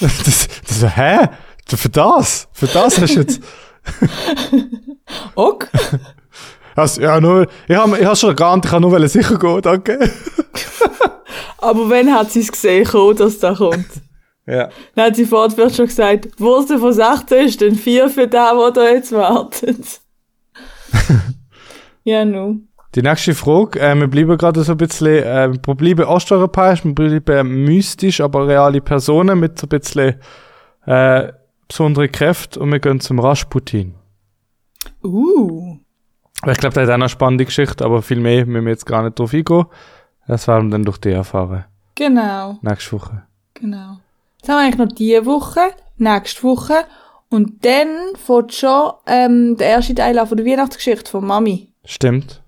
Das, 0.00 0.48
das 0.66 0.96
hä? 0.96 1.28
Für 1.66 1.88
das? 1.88 2.48
Für 2.52 2.66
das 2.66 3.00
hast 3.00 3.14
du 3.14 3.20
jetzt... 3.20 3.40
Ok? 5.34 5.68
Also, 6.76 7.00
ja, 7.02 7.20
nur, 7.20 7.46
ich 7.68 7.76
habe 7.76 7.98
ich 7.98 8.04
hab 8.04 8.16
schon 8.16 8.34
geahnt, 8.34 8.64
ich 8.64 8.70
kann 8.70 8.82
nur 8.82 9.08
sicher 9.08 9.38
gehen, 9.38 9.62
danke. 9.62 10.10
Aber 11.58 11.88
wenn 11.88 12.12
hat 12.12 12.32
sie 12.32 12.40
es 12.40 12.50
gesehen, 12.50 12.88
dass 13.16 13.38
da 13.38 13.54
kommt? 13.54 13.86
Ja. 14.46 14.68
Dann 14.94 15.06
hat 15.06 15.16
sie 15.16 15.24
fortwärts 15.24 15.76
schon 15.76 15.86
gesagt, 15.86 16.28
Wurzel 16.38 16.78
von 16.78 16.92
16 16.92 17.46
ist 17.46 17.62
dann 17.62 17.74
4 17.74 18.10
für 18.10 18.26
den, 18.26 18.30
der 18.30 18.70
da 18.72 18.88
jetzt 18.88 19.12
wartet. 19.12 20.00
ja, 22.04 22.24
nu. 22.24 22.60
Die 22.94 23.02
nächste 23.02 23.34
Frage, 23.34 23.80
äh, 23.80 23.94
wir 23.96 24.06
bleiben 24.06 24.38
gerade 24.38 24.62
so 24.62 24.72
ein 24.72 24.78
bisschen, 24.78 25.24
äh, 25.24 25.50
wir 25.52 25.74
bleiben 25.74 26.04
osteuropäisch, 26.04 26.84
wir 26.84 27.20
bleiben 27.20 27.64
mystisch, 27.64 28.20
aber 28.20 28.46
reale 28.46 28.80
Personen 28.80 29.40
mit 29.40 29.58
so 29.58 29.66
ein 29.66 29.70
bisschen, 29.70 30.14
äh, 30.86 31.32
besonderen 31.66 32.12
Kräften 32.12 32.62
und 32.62 32.70
wir 32.70 32.78
gehen 32.78 33.00
zum 33.00 33.18
Rasputin. 33.18 33.94
Uh. 35.02 35.78
Ich 36.46 36.58
glaube, 36.58 36.74
der 36.74 36.84
hat 36.84 36.90
auch 36.90 36.94
eine 36.94 37.08
spannende 37.08 37.44
Geschichte, 37.44 37.84
aber 37.84 38.02
viel 38.02 38.20
mehr 38.20 38.46
müssen 38.46 38.66
wir 38.66 38.72
jetzt 38.72 38.86
gar 38.86 39.02
nicht 39.02 39.18
drauf 39.18 39.32
eingehen. 39.32 39.64
Das 40.26 40.46
werden 40.46 40.68
wir 40.68 40.72
dann 40.72 40.84
durch 40.84 40.98
die 40.98 41.10
erfahren. 41.10 41.64
Genau, 41.94 42.58
Nächste 42.62 42.92
Woche. 42.92 43.22
genau. 43.54 43.98
Jetzt 44.38 44.48
haben 44.48 44.56
wir 44.56 44.64
eigentlich 44.64 44.78
noch 44.78 44.96
diese 44.96 45.26
Woche, 45.26 45.60
nächste 45.96 46.42
Woche. 46.42 46.84
Und 47.30 47.64
dann 47.64 47.88
fängt 48.14 48.52
schon 48.52 48.92
ähm, 49.06 49.56
der 49.56 49.68
erste 49.68 49.94
Teil 49.94 50.18
an 50.18 50.26
von 50.26 50.36
der 50.36 50.46
Weihnachtsgeschichte 50.46 51.10
von 51.10 51.26
Mami. 51.26 51.72
Stimmt. 51.84 52.43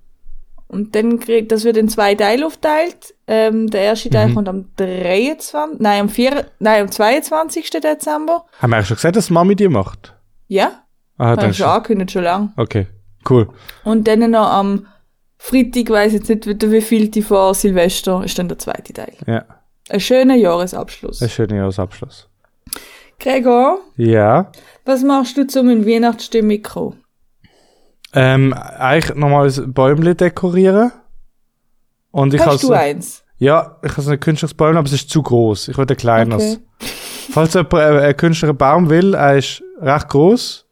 Und 0.68 0.94
dann 0.96 1.20
kriegt, 1.20 1.52
das 1.52 1.64
wird 1.64 1.76
in 1.76 1.88
zwei 1.88 2.14
Teile 2.16 2.44
aufteilt. 2.46 3.14
Ähm, 3.29 3.68
der 3.70 3.83
erste 3.83 4.11
Teil 4.11 4.35
kommt 4.35 4.48
am 4.48 4.66
23, 4.76 5.79
nein, 5.81 6.00
am 6.02 6.09
4, 6.09 6.46
nein, 6.59 6.83
am 6.83 6.90
22. 6.90 7.70
Dezember. 7.70 8.44
Haben 8.61 8.70
wir 8.70 8.76
eigentlich 8.76 8.88
schon 8.88 8.96
gesagt, 8.96 9.16
dass 9.16 9.31
Mami 9.31 9.55
die 9.55 9.68
macht? 9.68 10.14
Ja, 10.48 10.83
Ah, 11.18 11.35
dann 11.37 11.46
schon 11.46 11.55
schon. 11.55 11.66
angekündigt, 11.68 12.11
schon 12.11 12.24
lang. 12.24 12.52
Okay, 12.57 12.87
cool. 13.31 13.48
Und 13.85 14.07
dann 14.09 14.31
noch 14.31 14.50
am 14.50 14.87
Freitag, 15.38 15.88
weiss 15.90 16.12
jetzt 16.12 16.29
nicht, 16.29 16.46
wie 16.46 16.70
wie 16.72 16.81
viel 16.83 17.09
die 17.09 17.22
vor 17.22 17.55
Silvester, 17.55 18.22
ist 18.24 18.38
dann 18.38 18.48
der 18.48 18.59
zweite 18.59 18.92
Teil. 18.92 19.12
Ja, 19.26 19.44
Ein 19.88 20.00
schöner 20.00 20.35
Jahresabschluss. 20.35 21.22
ein 21.22 21.29
schöner 21.31 21.57
Jahresabschluss. 21.57 22.29
Gregor, 23.18 23.79
Ja. 23.96 24.50
was 24.85 25.02
machst 25.02 25.37
du, 25.37 25.61
um 25.61 25.70
in 25.70 25.87
Weihnachtsstimmung 25.87 26.62
zu 26.62 26.70
kommen? 26.70 27.02
Ähm, 28.12 28.53
eigentlich 28.53 29.14
nochmal 29.16 29.49
ein 29.49 29.73
Bäumchen 29.73 30.16
dekorieren. 30.16 30.92
Und 32.11 32.33
ich 32.35 32.40
Hast 32.40 32.49
has 32.49 32.61
du 32.62 32.73
eins? 32.73 33.25
Ja, 33.38 33.77
ich 33.83 33.92
habe 33.92 34.03
so 34.03 34.11
ein 34.11 34.21
künstliches 34.21 34.55
Baum, 34.55 34.77
aber 34.77 34.87
es 34.87 34.92
ist 34.92 35.11
zu 35.11 35.23
groß. 35.23 35.69
Ich 35.69 35.77
will 35.77 35.87
ein 35.88 35.97
kleines. 35.97 36.55
Okay. 36.55 36.90
Falls 37.33 37.55
jemand 37.55 37.75
einen, 37.75 37.99
einen 37.99 38.16
künstlichen 38.16 38.57
Baum 38.57 38.88
will, 38.88 39.14
er 39.14 39.37
ist 39.37 39.62
recht 39.81 40.09
groß. 40.09 40.66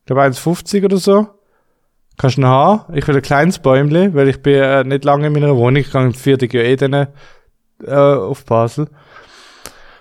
Ich 0.00 0.06
glaube 0.06 0.22
1,50 0.22 0.84
oder 0.84 0.96
so. 0.96 1.28
Kannst 2.16 2.36
du 2.36 2.40
noch 2.40 2.48
haben. 2.48 2.96
Ich 2.96 3.06
will 3.06 3.14
ein 3.14 3.22
kleines 3.22 3.60
Bäumchen, 3.60 4.14
weil 4.14 4.28
ich 4.28 4.42
bin 4.42 4.54
äh, 4.54 4.82
nicht 4.82 5.04
lange 5.04 5.28
in 5.28 5.32
meiner 5.32 5.56
Wohnung. 5.56 5.76
Ich 5.76 5.92
gehe 5.92 6.02
im 6.02 6.14
vierten 6.14 6.50
Jahr 6.50 6.64
eh 6.64 6.74
dann, 6.74 6.92
äh, 6.94 7.06
auf 7.94 8.44
Basel. 8.44 8.88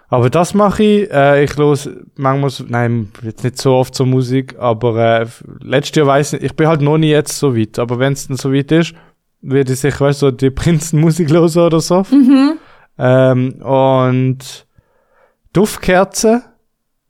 Aber 0.10 0.30
das 0.30 0.54
mache 0.54 0.84
ich. 0.84 1.12
Äh, 1.12 1.44
ich 1.44 1.56
los 1.58 1.90
manchmal, 2.16 2.52
nein, 2.70 3.12
jetzt 3.24 3.44
nicht 3.44 3.58
so 3.58 3.76
oft 3.76 3.94
so 3.94 4.06
Musik, 4.06 4.56
aber 4.58 5.22
äh, 5.22 5.28
letztes 5.62 5.98
Jahr 5.98 6.08
weiß 6.08 6.34
ich, 6.34 6.44
ich 6.44 6.56
bin 6.56 6.68
halt 6.68 6.82
noch 6.82 6.98
nie 6.98 7.10
jetzt 7.10 7.38
so 7.38 7.56
weit. 7.56 7.78
Aber 7.78 8.00
wenn 8.00 8.14
es 8.14 8.28
dann 8.28 8.38
so 8.38 8.54
weit 8.54 8.72
ist, 8.72 8.94
werde 9.42 9.74
ich 9.74 9.80
sicher, 9.80 10.06
weißt 10.06 10.22
du, 10.22 10.28
so 10.28 10.32
die 10.32 10.50
Prinzenmusik 10.52 11.30
hören 11.30 11.58
oder 11.58 11.80
so. 11.80 12.06
Ähm, 12.98 13.54
und 13.62 14.66
Duftkerzen, 15.54 16.42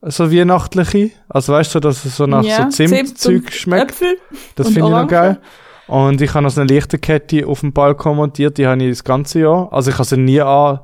so 0.01 0.31
weihnachtliche. 0.31 1.11
Also 1.29 1.53
weißt 1.53 1.75
du, 1.75 1.79
dass 1.79 2.03
es 2.03 2.17
so 2.17 2.25
nach 2.25 2.43
Ja, 2.43 2.63
so 2.63 2.69
Zimt 2.69 2.89
Zimtzeug 2.89 3.51
schmeckt. 3.51 3.91
Äpfel. 3.91 4.17
Das 4.55 4.67
finde 4.67 4.81
ich 4.81 4.89
noch 4.89 5.07
geil. 5.07 5.39
Und 5.87 6.21
ich 6.21 6.33
habe 6.33 6.43
noch 6.43 6.49
so 6.49 6.61
eine 6.61 6.73
Lichterkette 6.73 7.47
auf 7.47 7.61
dem 7.61 7.71
Balkon 7.71 8.17
montiert, 8.17 8.57
die 8.57 8.67
habe 8.67 8.83
ich 8.83 8.89
das 8.89 9.03
ganze 9.03 9.39
Jahr. 9.39 9.71
Also 9.71 9.91
ich 9.91 9.97
habe 9.97 10.05
sie 10.07 10.17
nie 10.17 10.41
an. 10.41 10.79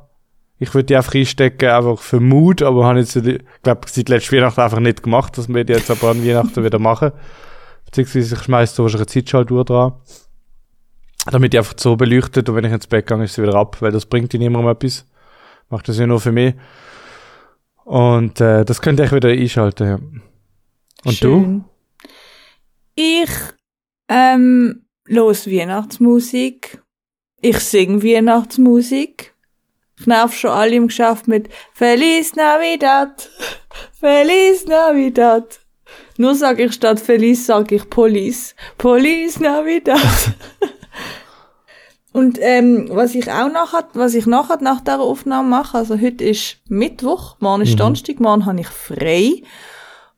Ich 0.64 0.74
würde 0.74 0.86
die 0.86 0.96
einfach 0.96 1.14
einstecken, 1.16 1.70
einfach 1.70 2.00
für 2.00 2.20
Mut, 2.20 2.62
aber 2.62 2.86
habe 2.86 3.00
jetzt, 3.00 3.16
ich 3.16 3.40
glaube, 3.62 3.82
seit 3.88 4.10
letztem 4.10 4.38
Weihnachten 4.40 4.62
einfach 4.62 4.80
nicht 4.80 5.04
gemacht, 5.04 5.38
dass 5.38 5.50
wir 5.50 5.66
jetzt 5.66 5.92
aber 5.92 6.12
an 6.12 6.26
Weihnachten 6.26 6.64
wieder 6.64 6.80
machen. 6.80 7.12
Beziehungsweise 7.86 8.36
ich 8.36 8.42
schmeiße 8.42 8.82
wahrscheinlich 8.82 9.08
eine 9.08 9.24
Zeitschaltuhr 9.24 9.66
dran. 9.66 9.94
Damit 11.26 11.54
die 11.54 11.58
einfach 11.58 11.76
so 11.78 11.96
beleuchtet 11.96 12.50
und 12.50 12.56
wenn 12.56 12.66
ich 12.66 12.72
ins 12.72 12.88
Bett 12.88 13.08
gehe, 13.08 13.24
ist 13.24 13.36
sie 13.36 13.44
wieder 13.44 13.56
ab, 13.56 13.82
weil 13.82 13.92
das 13.92 14.06
bringt 14.06 14.32
die 14.34 14.40
niemandem 14.40 14.72
etwas. 14.72 15.06
Macht 15.70 15.88
das 15.88 15.98
ja 15.98 16.08
nur 16.08 16.20
für 16.20 16.32
mich. 16.32 16.56
Und 17.86 18.40
äh, 18.42 18.64
das 18.64 18.82
könnte 18.82 19.04
ich 19.04 19.12
wieder 19.12 19.30
einschalten, 19.30 19.88
ja. 19.88 20.00
Und 21.06 21.24
du? 21.24 21.42
Schön. 21.42 21.66
Ich 22.96 23.30
ähm, 24.10 24.86
los 25.06 25.48
Weihnachtsmusik. 25.48 26.82
Ich 27.42 27.60
sing 27.60 28.02
Weihnachtsmusik. 28.02 29.33
Ich 30.00 30.08
nerv 30.08 30.34
schon 30.36 30.52
alle 30.52 30.76
im 30.76 30.88
Geschäft 30.88 31.28
mit 31.28 31.50
Feliz 31.74 32.36
Navidad, 32.36 33.30
Feliz 34.00 34.66
Navidad. 34.66 35.60
Nur 36.18 36.36
sage 36.36 36.66
ich 36.66 36.74
statt 36.74 37.00
Feliz 37.00 37.46
sage 37.46 37.76
ich 37.76 37.90
Police, 37.90 38.56
Police 38.78 39.40
Navidad. 39.40 40.00
Und 42.14 42.38
ähm, 42.42 42.90
was 42.92 43.16
ich 43.16 43.30
auch 43.32 43.52
nachher, 43.52 43.88
was 43.94 44.14
ich 44.14 44.28
nachher 44.28 44.62
nach 44.62 44.82
dieser 44.82 45.02
Aufnahme 45.02 45.50
mache, 45.50 45.80
also 45.80 46.00
heute 46.00 46.24
ist 46.24 46.58
Mittwoch, 46.68 47.38
morgen 47.40 47.64
ist 47.64 47.80
Donnerstag, 47.80 48.20
morgen 48.20 48.46
habe 48.46 48.60
ich 48.60 48.68
frei 48.68 49.42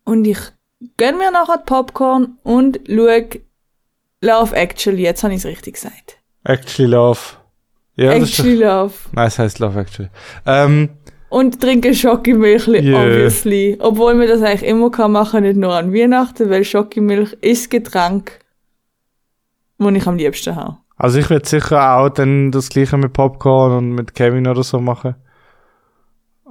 und 0.04 0.26
ich 0.26 0.38
gönn 0.98 1.18
mir 1.18 1.32
nachher 1.32 1.60
Popcorn 1.60 2.38
und 2.44 2.82
schaue 2.86 3.30
Love 4.20 4.56
Actually, 4.56 5.04
jetzt 5.04 5.24
habe 5.24 5.34
ich 5.34 5.40
es 5.40 5.46
richtig 5.46 5.76
gesagt. 5.76 6.18
Actually 6.44 6.92
Love. 6.92 7.20
Ja, 7.96 8.12
Actually 8.12 8.56
Love. 8.56 8.94
Nein, 9.14 9.28
es 9.28 9.40
heißt 9.40 9.60
Love 9.60 9.80
Actually. 9.80 10.10
Ähm, 10.46 10.90
Und 11.30 11.62
trinke 11.62 11.94
Schokimilchli, 11.94 12.80
Yeah. 12.82 13.02
obviously. 13.04 13.78
Obwohl 13.80 14.16
man 14.16 14.28
das 14.28 14.42
eigentlich 14.42 14.70
immer 14.70 14.92
kann 14.92 15.12
machen, 15.14 15.44
nicht 15.44 15.58
nur 15.58 15.74
an 15.74 15.94
Weihnachten, 15.94 16.50
weil 16.50 16.64
Schokimilch 16.66 17.34
ist 17.42 17.64
das 17.64 17.70
Getränk, 17.70 18.40
das 19.78 19.94
ich 19.94 20.08
am 20.08 20.18
liebsten 20.18 20.56
habe. 20.56 20.78
also 20.98 21.20
ich 21.20 21.30
werde 21.30 21.48
sicher 21.48 21.98
auch 21.98 22.10
dann 22.10 22.52
das 22.52 22.70
gleiche 22.70 22.98
mit 22.98 23.14
Popcorn 23.14 23.72
und 23.78 23.92
mit 23.92 24.14
Kevin 24.14 24.48
oder 24.48 24.64
so 24.64 24.80
machen. 24.80 25.16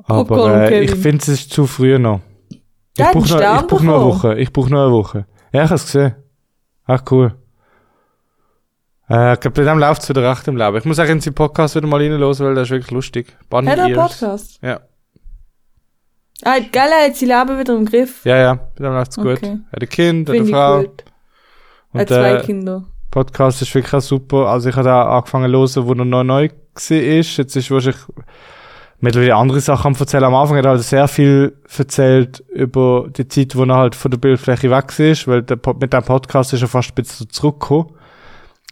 Aber 0.06 0.24
Popcorn 0.24 0.52
und 0.52 0.58
äh, 0.60 0.68
Kevin. 0.68 0.82
ich 0.84 0.94
finde, 0.96 1.18
es 1.18 1.28
ist 1.28 1.50
zu 1.52 1.66
früh 1.66 1.98
noch. 1.98 2.20
Ich 2.96 3.04
brauche 3.12 3.28
noch, 3.28 3.60
ich 3.60 3.66
brauch 3.66 3.80
noch 3.82 3.94
eine. 3.94 4.04
Woche. 4.04 4.38
Ich 4.38 4.52
brauche 4.52 4.70
noch 4.70 4.82
eine 4.84 4.92
Woche. 4.92 5.26
Ja, 5.52 5.64
ich 5.64 5.70
habe 5.70 5.74
es 5.76 5.86
gesehen. 5.86 6.14
Ach, 6.86 7.02
cool. 7.10 7.34
Äh, 9.10 9.34
ich 9.34 9.40
glaube, 9.40 9.62
bei 9.62 9.70
dem 9.70 9.78
läuft 9.78 10.02
es 10.02 10.08
wieder 10.08 10.30
recht 10.30 10.48
im 10.48 10.56
Leben. 10.56 10.76
Ich 10.76 10.84
muss 10.84 10.98
auch 10.98 11.04
in 11.04 11.20
seinen 11.20 11.34
Podcast 11.34 11.74
wieder 11.76 11.86
mal 11.86 12.00
reinlosen, 12.00 12.46
weil 12.46 12.54
der 12.54 12.64
ist 12.64 12.70
wirklich 12.70 12.90
lustig. 12.90 13.36
Bunny 13.50 13.68
Hat 13.68 13.78
er 13.78 13.84
einen. 13.84 13.94
Podcast? 13.94 14.58
Ja. 14.62 14.80
Ah, 16.42 16.58
geil, 16.72 16.90
er 17.00 17.06
hat 17.06 17.16
sein 17.16 17.28
Leben 17.28 17.58
wieder 17.58 17.76
im 17.76 17.86
Griff. 17.86 18.24
Ja, 18.24 18.36
ja, 18.36 18.54
bei 18.54 18.84
dem 18.84 18.92
läuft 18.92 19.12
es 19.12 19.16
gut. 19.16 19.38
Okay. 19.38 19.58
Er 19.70 19.72
hat 19.72 19.82
ein 19.82 19.88
Kind, 19.88 20.28
hat 20.28 20.36
eine 20.36 20.46
Frau. 20.46 20.80
gut. 20.80 21.04
Er 21.04 21.12
Und 21.92 22.00
hat 22.00 22.08
zwei 22.08 22.32
äh, 22.34 22.42
Kinder. 22.42 22.84
Podcast 23.10 23.62
ist 23.62 23.74
wirklich 23.74 23.94
auch 23.94 24.00
super. 24.00 24.48
Also 24.48 24.68
ich 24.68 24.76
habe 24.76 24.88
da 24.88 25.04
angefangen 25.16 25.50
zu 25.68 25.82
hören, 25.82 25.86
wo 25.86 25.92
er 25.92 26.04
noch 26.04 26.24
neu 26.24 26.48
war. 26.48 26.96
Jetzt 26.96 27.56
ist 27.56 27.70
wahrscheinlich 27.70 28.02
mittlerweile 28.98 29.36
andere 29.36 29.60
Sachen 29.60 29.94
am 29.94 30.00
erzählen. 30.00 30.24
Am 30.24 30.34
Anfang 30.34 30.58
hat 30.58 30.64
er 30.64 30.72
halt 30.72 30.82
sehr 30.82 31.06
viel 31.06 31.56
erzählt 31.78 32.42
über 32.52 33.08
die 33.16 33.28
Zeit, 33.28 33.54
wo 33.54 33.62
er 33.64 33.76
halt 33.76 33.94
von 33.94 34.10
der 34.10 34.18
Bildfläche 34.18 34.70
weg 34.70 34.98
ist, 34.98 35.28
weil 35.28 35.42
der, 35.42 35.58
mit 35.78 35.92
dem 35.92 36.02
Podcast 36.02 36.52
ist 36.52 36.62
er 36.62 36.68
fast 36.68 36.90
ein 36.90 36.94
bisschen 36.96 37.30
zurückgekommen. 37.30 37.90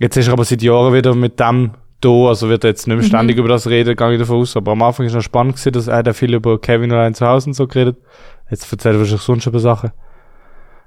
Jetzt 0.03 0.17
ist 0.17 0.27
er 0.27 0.33
aber 0.33 0.45
seit 0.45 0.63
Jahren 0.63 0.93
wieder 0.93 1.15
mit 1.15 1.39
dem 1.39 1.71
da, 2.01 2.09
also 2.09 2.49
wird 2.49 2.65
er 2.65 2.71
jetzt 2.71 2.89
nicht 2.89 2.97
mehr 2.97 3.07
ständig 3.07 3.39
über 3.39 3.47
das 3.47 3.69
reden, 3.69 3.95
gehe 3.95 4.13
ich 4.15 4.19
davon 4.19 4.41
aus. 4.41 4.57
Aber 4.57 4.73
am 4.73 4.83
Anfang 4.83 5.07
ist 5.07 5.15
noch 5.15 5.23
spannend 5.23 5.55
gewesen, 5.55 5.73
dass 5.75 5.87
er 5.87 6.05
ja 6.05 6.13
viel 6.13 6.35
über 6.35 6.61
Kevin 6.61 6.91
allein 6.91 7.15
zu 7.15 7.25
Hause 7.25 7.51
und 7.51 7.55
so 7.55 7.69
geredet. 7.69 7.99
Jetzt 8.51 8.65
erzählt 8.73 8.97
er 8.97 8.99
wahrscheinlich 8.99 9.23
sonst 9.23 9.47
über 9.47 9.61
Sachen. 9.61 9.93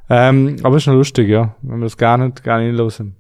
Ähm, 0.10 0.58
aber 0.64 0.76
ist 0.76 0.88
noch 0.88 0.96
lustig, 0.96 1.30
ja. 1.30 1.56
Wenn 1.62 1.80
wir 1.80 1.86
das 1.86 1.96
gar 1.96 2.18
nicht, 2.18 2.44
gar 2.44 2.60
nicht 2.60 2.78
hören. 2.78 3.16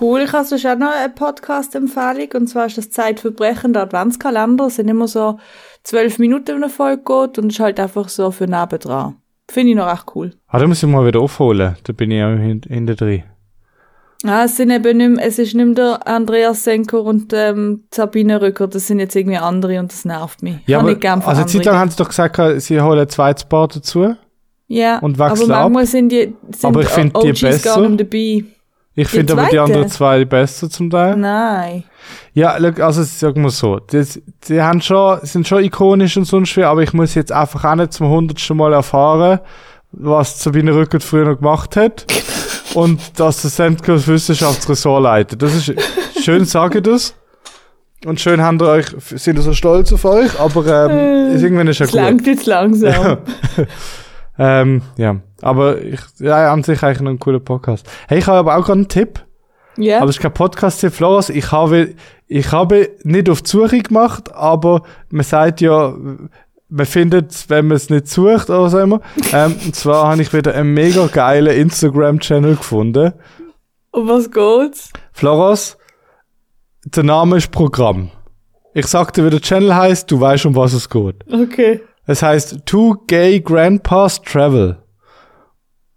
Cool, 0.00 0.22
ich 0.22 0.32
habe 0.32 0.46
sonst 0.46 0.64
auch 0.64 0.78
noch 0.78 0.90
eine 0.90 1.12
Podcast-Empfehlung, 1.12 2.30
und 2.32 2.46
zwar 2.46 2.64
ist 2.64 2.78
das 2.78 2.90
Zeitverbrechen, 2.90 3.74
der 3.74 3.82
Adventskalender. 3.82 4.68
Es 4.68 4.76
sind 4.76 4.88
immer 4.88 5.06
so 5.06 5.38
zwölf 5.82 6.18
Minuten, 6.18 6.48
wenn 6.48 6.64
eine 6.64 6.70
Folge 6.70 7.02
geht, 7.04 7.38
und 7.38 7.48
es 7.48 7.56
ist 7.56 7.60
halt 7.60 7.78
einfach 7.78 8.08
so 8.08 8.30
für 8.30 8.46
nebendran. 8.46 9.16
Finde 9.50 9.72
ich 9.72 9.76
noch 9.76 9.92
echt 9.92 10.06
cool. 10.14 10.32
Ah, 10.46 10.58
da 10.58 10.66
muss 10.66 10.82
ich 10.82 10.88
mal 10.88 11.06
wieder 11.06 11.20
aufholen. 11.20 11.76
Da 11.84 11.92
bin 11.92 12.10
ich 12.10 12.22
auch 12.22 12.30
hin 12.30 12.62
hinter 12.66 12.94
drin. 12.94 13.24
Ja, 14.24 14.44
es 14.44 14.56
sind 14.56 14.70
eben 14.70 14.96
nicht 14.96 15.10
mehr, 15.10 15.26
es 15.26 15.38
ist 15.38 15.54
nicht 15.54 15.64
mehr 15.64 15.74
der 15.74 16.06
Andreas 16.06 16.64
Senker 16.64 17.02
und 17.02 17.32
ähm, 17.32 17.84
Sabine 17.92 18.40
Rücker, 18.40 18.68
das 18.68 18.86
sind 18.86 19.00
jetzt 19.00 19.16
irgendwie 19.16 19.38
andere 19.38 19.80
und 19.80 19.90
das 19.90 20.04
nervt 20.04 20.42
mich. 20.42 20.56
Ja, 20.66 20.78
Kann 20.78 20.86
aber, 20.86 20.92
ich 20.94 21.00
gern 21.00 21.22
also 21.22 21.44
Zeit 21.44 21.64
lang 21.64 21.76
haben 21.76 21.90
sie 21.90 21.96
doch 21.96 22.08
gesagt, 22.08 22.38
sie 22.60 22.80
holen 22.80 23.00
ein 23.00 23.08
zweites 23.08 23.44
Paar 23.44 23.68
dazu. 23.68 24.14
ja, 24.68 24.98
und 25.00 25.18
wechseln 25.18 25.50
aber 25.50 25.64
manchmal 25.64 25.86
sind 25.86 26.10
die, 26.10 26.34
sind 26.50 26.64
Aber 26.64 26.82
ich 26.82 26.88
find 26.88 27.16
die 27.16 27.30
OGs 27.30 27.40
gar 27.40 27.50
besser. 27.50 27.88
nicht 27.88 28.00
dabei. 28.00 28.44
Ich 28.94 29.08
finde 29.08 29.32
aber 29.32 29.46
die 29.50 29.58
anderen 29.58 29.88
zwei 29.88 30.24
besser 30.24 30.68
zum 30.68 30.90
Teil. 30.90 31.16
Nein. 31.16 31.84
Ja, 32.34 32.50
also 32.50 33.02
sagen 33.02 33.42
wir 33.42 33.50
so, 33.50 33.78
die, 33.78 34.04
die 34.48 34.60
haben 34.60 34.82
schon, 34.82 35.18
sind 35.22 35.48
schon 35.48 35.64
ikonisch 35.64 36.16
und 36.16 36.26
sonst 36.26 36.56
wie, 36.56 36.62
aber 36.62 36.82
ich 36.82 36.92
muss 36.92 37.14
jetzt 37.14 37.32
einfach 37.32 37.64
auch 37.64 37.74
nicht 37.74 37.92
zum 37.94 38.08
hundertsten 38.08 38.56
Mal 38.56 38.72
erfahren, 38.72 39.40
was 39.92 40.42
Sabine 40.42 40.74
Rückert 40.74 41.02
früher 41.02 41.24
noch 41.24 41.38
gemacht 41.38 41.76
hat. 41.76 42.06
und 42.74 43.18
dass 43.18 43.42
der 43.42 43.50
Sendkurs 43.50 44.06
Wissenschaftsressort 44.08 45.02
leitet. 45.02 45.42
Das 45.42 45.54
ist, 45.54 45.74
schön 46.22 46.44
sagen 46.44 46.82
das. 46.82 47.14
Und 48.04 48.20
schön 48.20 48.40
haben 48.42 48.58
ihr 48.60 48.66
euch, 48.68 48.86
sind 48.98 49.36
ihr 49.38 49.42
so 49.42 49.52
stolz 49.52 49.92
auf 49.92 50.04
euch, 50.04 50.38
aber 50.40 50.90
ähm, 50.90 51.40
irgendwann 51.40 51.68
ist 51.68 51.78
ja 51.78 51.86
Es 51.86 51.92
gut. 51.92 52.00
langt 52.00 52.26
jetzt 52.26 52.46
langsam. 52.46 53.18
Ähm, 54.38 54.80
ja, 54.96 55.16
aber 55.42 55.82
ich, 55.82 56.00
ja, 56.18 56.50
an 56.52 56.62
sich 56.62 56.82
eigentlich 56.82 57.00
noch 57.02 57.10
ein 57.10 57.18
cooler 57.18 57.38
Podcast. 57.38 57.86
Hey, 58.08 58.18
ich 58.18 58.26
habe 58.26 58.38
aber 58.38 58.56
auch 58.56 58.64
gerade 58.64 58.78
einen 58.80 58.88
Tipp. 58.88 59.20
Ja. 59.76 59.98
Aber 60.00 60.08
es 60.08 60.16
ist 60.16 60.22
kein 60.22 60.32
Podcast-Tipp, 60.32 60.92
Flores. 60.92 61.28
Ich 61.28 61.52
habe, 61.52 61.90
ich 62.28 62.50
habe 62.50 62.90
nicht 63.04 63.28
auf 63.28 63.42
die 63.42 63.50
Suche 63.50 63.80
gemacht, 63.80 64.34
aber 64.34 64.82
man 65.10 65.24
sagt 65.24 65.60
ja, 65.60 65.94
man 66.72 66.86
findet 66.86 67.30
es, 67.32 67.50
wenn 67.50 67.66
man 67.68 67.76
es 67.76 67.90
nicht 67.90 68.08
sucht 68.08 68.48
oder 68.48 68.62
was 68.62 68.74
auch 68.74 68.80
immer. 68.80 69.00
ähm, 69.32 69.56
und 69.66 69.76
zwar 69.76 70.08
habe 70.08 70.22
ich 70.22 70.32
wieder 70.32 70.54
einen 70.54 70.72
mega 70.72 71.06
geilen 71.06 71.54
Instagram-Channel 71.54 72.56
gefunden. 72.56 73.12
um 73.92 74.08
was 74.08 74.30
geht's? 74.30 74.90
Floros, 75.12 75.76
der 76.84 77.04
Name 77.04 77.36
ist 77.36 77.50
Programm. 77.50 78.10
Ich 78.74 78.86
sagte, 78.86 79.24
wie 79.24 79.30
der 79.30 79.40
Channel 79.40 79.74
heißt, 79.74 80.10
du 80.10 80.18
weißt, 80.18 80.46
um 80.46 80.56
was 80.56 80.72
es 80.72 80.88
geht. 80.88 81.16
Okay. 81.30 81.82
Es 82.06 82.22
heißt 82.22 82.60
Two 82.64 82.96
Gay 83.06 83.40
Grandpas 83.40 84.22
Travel. 84.22 84.81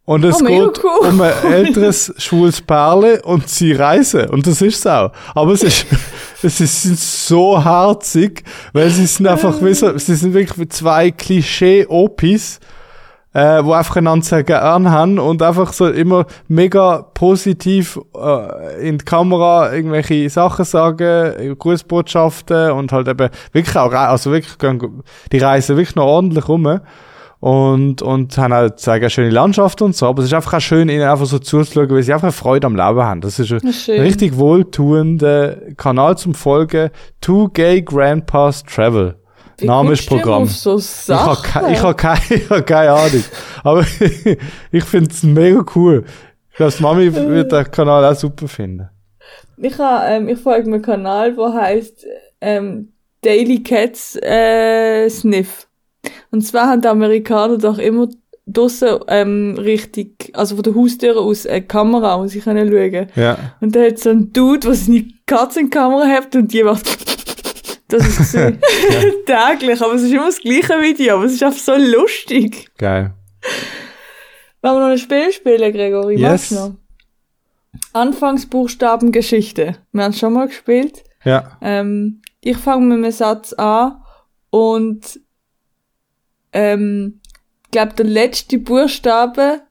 Und 0.07 0.23
es 0.23 0.39
Oh, 0.39 0.45
geht 0.45 0.83
cool. 0.83 1.09
um 1.09 1.19
ein 1.19 1.31
älteres 1.51 2.13
schwules 2.17 2.61
Pärle 2.61 3.23
und 3.23 3.49
sie 3.49 3.73
reisen. 3.73 4.29
Und 4.29 4.45
das 4.45 4.61
ist 4.61 4.77
es 4.77 4.85
auch. 4.87 5.11
Aber 5.33 5.51
es 5.53 5.63
ist, 5.63 5.87
es 6.43 6.61
ist, 6.61 6.83
sind 6.83 6.99
so 6.99 7.63
herzig, 7.63 8.43
weil 8.73 8.89
sie 8.91 9.07
sind 9.07 9.25
einfach, 9.25 9.59
wie 9.63 9.73
so, 9.73 9.97
sie 9.97 10.13
sind 10.15 10.35
wirklich 10.35 10.59
wie 10.59 10.67
zwei 10.69 11.09
Klischee-Opis, 11.09 12.59
äh, 13.33 13.63
wo 13.63 13.73
einfach 13.73 13.95
einander 13.97 14.23
sehr 14.25 14.43
gern 14.43 14.91
haben 14.91 15.17
und 15.19 15.41
einfach 15.41 15.73
so 15.73 15.87
immer 15.89 16.25
mega 16.47 17.01
positiv 17.15 17.99
äh, 18.15 18.87
in 18.87 18.99
die 18.99 19.05
Kamera 19.05 19.73
irgendwelche 19.73 20.29
Sachen 20.29 20.65
sagen, 20.65 21.57
Grußbotschaften 21.57 22.71
und 22.71 22.91
halt 22.91 23.07
eben 23.07 23.29
wirklich 23.51 23.75
auch, 23.75 23.91
also 23.91 24.31
wirklich, 24.31 24.57
gehen- 24.59 25.03
die 25.31 25.39
reisen 25.39 25.77
wirklich 25.77 25.95
noch 25.95 26.05
ordentlich 26.05 26.47
rum 26.47 26.79
und, 27.45 28.01
und 28.01 28.35
haben 28.39 28.55
halt 28.55 28.79
zeigen 28.79 29.07
schöne 29.07 29.29
Landschaften 29.29 29.83
und 29.83 29.95
so, 29.95 30.07
aber 30.07 30.23
es 30.23 30.29
ist 30.29 30.33
einfach 30.33 30.55
auch 30.55 30.61
schön, 30.61 30.89
ihnen 30.89 31.03
einfach 31.03 31.27
so 31.27 31.37
zuzuschauen, 31.37 31.91
weil 31.91 32.01
sie 32.01 32.11
einfach 32.11 32.33
Freude 32.33 32.65
am 32.65 32.75
Leben 32.75 33.03
haben. 33.03 33.21
Das 33.21 33.37
ist 33.37 33.51
ein 33.51 33.71
schön. 33.71 34.01
richtig 34.01 34.35
wohltuender 34.37 35.57
Kanal 35.77 36.17
zum 36.17 36.33
Folgen. 36.33 36.89
Two 37.21 37.49
Gay 37.49 37.83
Grandpas 37.83 38.63
Travel. 38.63 39.17
Wie 39.59 39.67
Name 39.67 39.93
ist 39.93 40.07
Programm. 40.07 40.47
So 40.47 40.79
Ich 40.79 41.09
habe 41.11 41.39
keine, 41.43 41.73
ich 41.73 41.83
hab 41.83 41.95
keine, 41.95 42.19
ich 42.31 42.49
hab 42.49 42.65
keine 42.65 42.91
Ahnung. 42.93 43.23
Aber 43.63 43.85
ich 44.71 44.83
finde 44.83 45.11
es 45.11 45.21
mega 45.21 45.63
cool. 45.75 46.03
Ich 46.49 46.57
glaube, 46.57 46.73
Mami 46.79 47.13
wird 47.13 47.51
den 47.51 47.69
Kanal 47.69 48.05
auch 48.05 48.17
super 48.17 48.47
finden. 48.47 48.89
Ich, 49.57 49.77
ha, 49.77 50.07
ähm, 50.09 50.29
ich 50.29 50.39
folge 50.39 50.65
einem 50.65 50.81
Kanal, 50.81 51.35
der 51.35 51.53
heißt 51.53 52.07
ähm, 52.41 52.93
Daily 53.21 53.61
Cats 53.61 54.15
äh, 54.15 55.07
Sniff. 55.11 55.67
Und 56.31 56.41
zwar 56.41 56.67
haben 56.67 56.81
die 56.81 56.87
Amerikaner 56.87 57.57
doch 57.57 57.77
immer 57.77 58.09
draussen 58.47 58.99
ähm, 59.07 59.55
richtig, 59.57 60.31
also 60.33 60.55
von 60.55 60.63
der 60.63 60.75
Haustür 60.75 61.17
aus, 61.17 61.47
eine 61.47 61.63
Kamera, 61.63 62.19
wo 62.19 62.27
sie 62.27 62.39
können 62.39 62.69
schauen 62.69 63.07
Ja. 63.15 63.37
Und 63.59 63.75
da 63.75 63.81
hat 63.81 63.99
so 63.99 64.11
ein 64.11 64.31
Dude, 64.31 64.59
der 64.59 64.75
seine 64.75 65.05
Katze 65.25 65.61
in 65.61 65.65
die 65.67 65.71
Kamera 65.71 66.07
hat 66.07 66.35
und 66.35 66.53
die 66.53 66.63
macht 66.63 66.85
das 67.87 68.07
ist 68.07 68.17
gesehen. 68.17 68.59
täglich, 69.25 69.81
aber 69.81 69.93
es 69.93 70.03
ist 70.03 70.11
immer 70.11 70.27
das 70.27 70.39
gleiche 70.39 70.81
Video, 70.81 71.15
aber 71.15 71.25
es 71.25 71.33
ist 71.33 71.43
einfach 71.43 71.59
so 71.59 71.75
lustig. 71.75 72.69
Geil. 72.77 73.13
Wollen 74.61 74.75
wir 74.75 74.79
noch 74.79 74.91
ein 74.91 74.97
Spiel 74.97 75.31
spielen, 75.31 75.71
Gregory? 75.71 76.15
Yes. 76.15 76.51
Magst 76.51 76.51
noch? 76.51 76.75
Anfangsbuchstaben 77.93 79.11
Geschichte. 79.11 79.77
Wir 79.91 80.03
haben 80.03 80.11
es 80.11 80.19
schon 80.19 80.33
mal 80.33 80.47
gespielt. 80.47 81.03
Ja. 81.23 81.57
Ähm, 81.61 82.21
ich 82.41 82.57
fange 82.57 82.85
mit 82.85 83.03
einem 83.03 83.11
Satz 83.11 83.53
an 83.53 84.01
und 84.49 85.19
ähm, 86.55 87.19
ich 87.65 87.71
glaube, 87.71 87.93
der 87.93 88.05
letzte 88.05 88.57
Buchstabe 88.57 89.61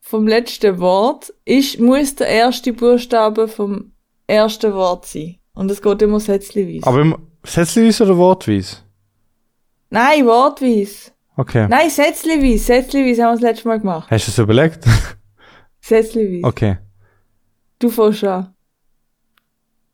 vom 0.00 0.28
letzten 0.28 0.78
Wort 0.78 1.32
ist, 1.46 1.80
muss 1.80 2.14
der 2.14 2.28
erste 2.28 2.72
Buchstabe 2.74 3.48
vom 3.48 3.92
ersten 4.26 4.72
Wort 4.74 5.06
sein. 5.06 5.36
Und 5.54 5.70
es 5.70 5.80
geht 5.80 6.02
immer 6.02 6.20
sätzlichweise. 6.20 6.86
Aber 6.86 7.00
im 7.00 7.14
oder 7.14 8.16
wortweise? 8.18 8.76
Nein, 9.88 10.26
wortweise. 10.26 11.12
Okay. 11.36 11.66
Nein, 11.68 11.88
sätzlichweise. 11.88 12.64
Sätzlichweise 12.64 13.22
haben 13.22 13.30
wir 13.30 13.40
das 13.40 13.40
letzte 13.40 13.68
Mal 13.68 13.80
gemacht. 13.80 14.10
Hast 14.10 14.26
du 14.26 14.30
es 14.30 14.38
überlegt? 14.38 14.84
Sätzlichweise. 15.80 16.46
Okay. 16.46 16.78
Du 17.78 17.88
fängst 17.88 18.24
an. 18.24 18.54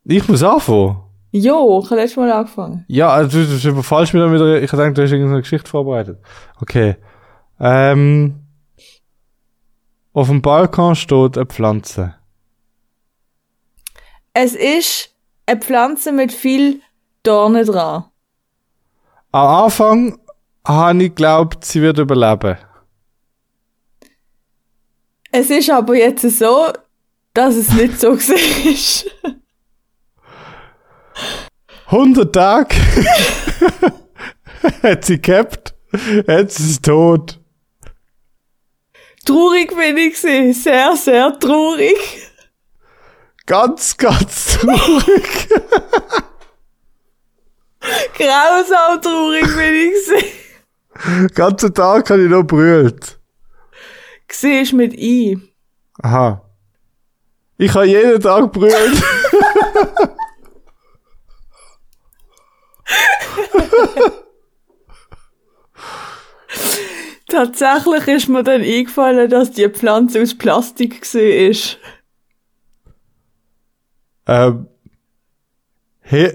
Ich 0.04 0.26
muss 0.26 0.42
anfangen. 0.42 1.11
Jo, 1.34 1.80
ich 1.82 1.90
habe 1.90 2.00
letztes 2.02 2.18
Mal 2.18 2.30
angefangen. 2.30 2.84
Ja, 2.88 3.08
also 3.08 3.38
du, 3.38 3.58
du 3.58 3.68
überfallst 3.70 4.12
mich 4.12 4.22
dann 4.22 4.34
wieder. 4.34 4.62
Ich 4.62 4.70
denke, 4.70 4.92
du 4.92 5.02
hast 5.02 5.12
irgendeine 5.12 5.40
Geschichte 5.40 5.68
vorbereitet. 5.68 6.18
Okay. 6.60 6.96
Ähm, 7.58 8.42
auf 10.12 10.28
dem 10.28 10.42
Balkon 10.42 10.94
steht 10.94 11.38
eine 11.38 11.46
Pflanze. 11.46 12.14
Es 14.34 14.54
ist 14.54 15.14
eine 15.46 15.58
Pflanze 15.58 16.12
mit 16.12 16.32
viel 16.32 16.80
Dornen 17.22 17.64
dran. 17.64 18.04
Am 19.32 19.64
Anfang 19.64 20.18
habe 20.66 21.02
ich 21.02 21.08
geglaubt, 21.10 21.64
sie 21.64 21.80
wird 21.80 21.98
überleben. 21.98 22.58
Es 25.30 25.48
ist 25.48 25.70
aber 25.70 25.96
jetzt 25.96 26.28
so, 26.38 26.68
dass 27.32 27.56
es 27.56 27.72
nicht 27.72 27.98
so 27.98 28.10
ist. 28.12 29.10
100 31.92 32.34
Tage 32.34 32.74
hat 34.82 35.04
sie 35.04 35.20
gehabt, 35.20 35.74
jetzt 36.26 36.58
ist 36.58 36.76
sie 36.76 36.80
tot. 36.80 37.38
Traurig 39.26 39.76
bin 39.76 39.98
ich 39.98 40.14
gewesen. 40.14 40.54
Sehr, 40.54 40.96
sehr 40.96 41.38
traurig. 41.38 41.98
Ganz, 43.44 43.94
ganz 43.98 44.58
traurig. 44.58 45.48
Grausam 48.16 49.02
traurig 49.02 49.54
bin 49.54 49.74
ich. 49.74 50.08
Den 51.04 51.28
ganzen 51.28 51.74
Tag 51.74 52.08
habe 52.08 52.22
ich 52.22 52.30
noch 52.30 52.44
brüllt. 52.44 53.20
Gesehen 54.26 54.62
ist 54.62 54.72
mit 54.72 54.94
I. 54.94 55.38
Aha. 56.02 56.42
Ich 57.58 57.74
habe 57.74 57.84
jeden 57.84 58.18
Tag 58.18 58.50
brüllt. 58.50 58.72
Tatsächlich 67.32 68.06
ist 68.08 68.28
mir 68.28 68.42
dann 68.42 68.60
eingefallen, 68.60 69.30
dass 69.30 69.52
die 69.52 69.66
Pflanze 69.70 70.20
aus 70.20 70.36
Plastik 70.36 71.00
gesehen 71.00 71.50
ist. 71.50 71.78
ähm. 74.26 74.68
He 76.02 76.28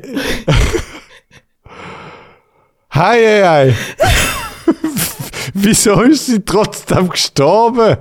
Hei, 2.95 3.23
hei, 3.23 3.43
hei. 3.47 3.75
Wieso 5.53 6.01
ist 6.01 6.25
sie 6.25 6.43
trotzdem 6.43 7.09
gestorben? 7.09 7.97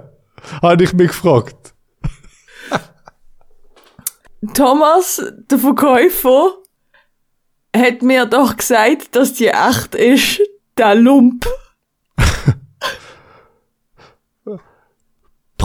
Habe 0.63 0.85
ich 0.85 0.95
mich 0.95 1.09
gefragt. 1.09 1.75
Thomas, 4.55 5.23
der 5.51 5.59
Verkäufer, 5.59 6.55
hat 7.77 8.01
mir 8.01 8.25
doch 8.25 8.57
gesagt, 8.57 9.15
dass 9.17 9.35
die 9.35 9.49
echt 9.49 9.95
ist. 9.95 10.41
Der 10.79 10.95
Lump. 10.95 11.47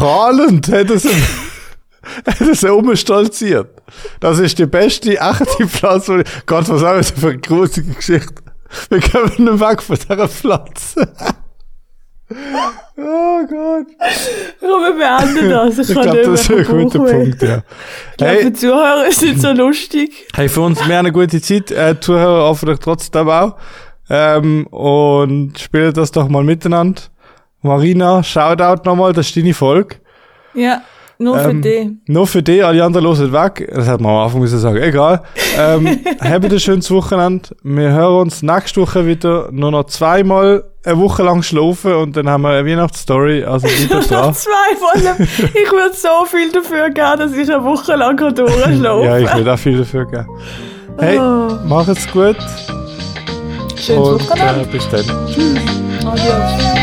Prahlend 0.01 0.69
er 0.69 0.97
sie, 0.99 1.09
er 2.39 2.55
sie 2.55 2.71
umstolziert. 2.73 3.69
Das 4.19 4.39
ist 4.39 4.57
die 4.57 4.65
beste 4.65 5.19
echte 5.19 5.67
Pflanze. 5.67 6.23
die- 6.23 6.29
Gott, 6.45 6.67
was 6.69 6.81
haben 6.83 6.97
wir 6.97 7.03
für 7.03 7.27
eine 7.29 7.37
gruselige 7.39 7.93
Geschichte? 7.93 8.33
Wir 8.89 9.01
kommen 9.01 9.31
nicht 9.37 9.59
weg 9.59 9.81
von 9.81 9.97
dieser 9.97 10.27
Pflanze. 10.27 11.13
oh 12.31 13.41
Gott. 13.47 13.87
Komm, 14.59 14.81
wir 14.83 14.95
beenden 14.97 15.49
das. 15.49 15.77
Ich, 15.77 15.89
Ich 15.89 16.01
glaube, 16.01 16.21
das 16.23 16.41
ist 16.41 16.49
mehr 16.49 16.59
ein 16.59 16.65
guter. 16.65 16.99
Punkt, 16.99 17.41
ja. 17.41 17.57
Ich 18.11 18.17
glaube, 18.17 18.33
Hey, 18.33 18.45
die 18.45 18.53
Zuhörer 18.53 19.05
ist 19.09 19.21
nicht 19.21 19.41
so 19.41 19.51
lustig. 19.51 20.27
hey, 20.35 20.47
für 20.49 20.61
uns, 20.61 20.77
wir 20.79 20.85
haben 20.97 21.05
eine 21.07 21.11
gute 21.11 21.41
Zeit. 21.41 21.71
Äh, 21.71 21.99
Zuhörer 21.99 22.43
hoffentlich 22.45 22.79
trotzdem 22.79 23.29
auch. 23.29 23.55
Ähm, 24.09 24.67
und 24.67 25.59
spielt 25.59 25.97
das 25.97 26.11
doch 26.11 26.27
mal 26.27 26.43
miteinander. 26.43 27.01
Marina, 27.61 28.23
Shoutout 28.23 28.83
nochmal, 28.85 29.13
das 29.13 29.27
ist 29.27 29.37
deine 29.37 29.53
Folge. 29.53 29.95
Ja, 30.53 30.81
nur 31.19 31.37
für 31.37 31.49
Ähm, 31.51 31.61
dich. 31.61 31.87
Nur 32.07 32.25
für 32.27 32.41
dich, 32.41 32.63
alle 32.65 32.83
anderen 32.83 33.05
hören 33.05 33.31
weg. 33.31 33.69
Das 33.73 33.87
hat 33.87 34.01
man 34.01 34.11
am 34.11 34.17
Anfang 34.23 34.41
müssen 34.41 34.57
sagen. 34.59 34.77
Egal. 34.77 35.21
Ähm, 35.59 35.99
habt 36.21 36.45
ein 36.51 36.59
schönes 36.59 36.89
Wochenende. 36.91 37.49
Wir 37.63 37.91
hören 37.91 38.21
uns 38.21 38.41
nächste 38.41 38.81
Woche 38.81 39.05
wieder. 39.05 39.49
Nur 39.51 39.71
noch 39.71 39.83
zweimal 39.85 40.63
eine 40.83 40.97
Woche 40.99 41.21
lang 41.21 41.43
schlafen 41.43 41.93
und 41.93 42.17
dann 42.17 42.27
haben 42.27 42.41
wir 42.41 42.49
eine 42.49 42.67
Weihnachtsstory. 42.67 43.43
Also 43.43 43.67
Noch 43.91 44.03
dran. 44.05 44.33
zwei 44.33 44.49
Wochen. 44.79 45.23
Ich 45.53 45.71
würde 45.71 45.95
so 45.95 46.25
viel 46.25 46.51
dafür 46.51 46.89
geben, 46.89 47.19
dass 47.19 47.33
ich 47.33 47.53
eine 47.53 47.63
Woche 47.63 47.95
lang 47.95 48.17
kann 48.17 48.33
durchschlafen 48.33 48.83
Ja, 49.03 49.19
ich 49.19 49.35
will 49.35 49.47
auch 49.47 49.59
viel 49.59 49.77
dafür 49.77 50.05
geben. 50.05 50.27
Hey, 50.97 51.19
Oh. 51.19 51.57
mach 51.67 51.87
es 51.87 52.11
gut 52.11 52.35
Schönes 53.77 53.89
und 54.09 54.21
äh, 54.21 54.29
Wochenende. 54.29 54.65
bis 54.71 54.89
dann. 54.89 55.05
Adios. 56.07 56.80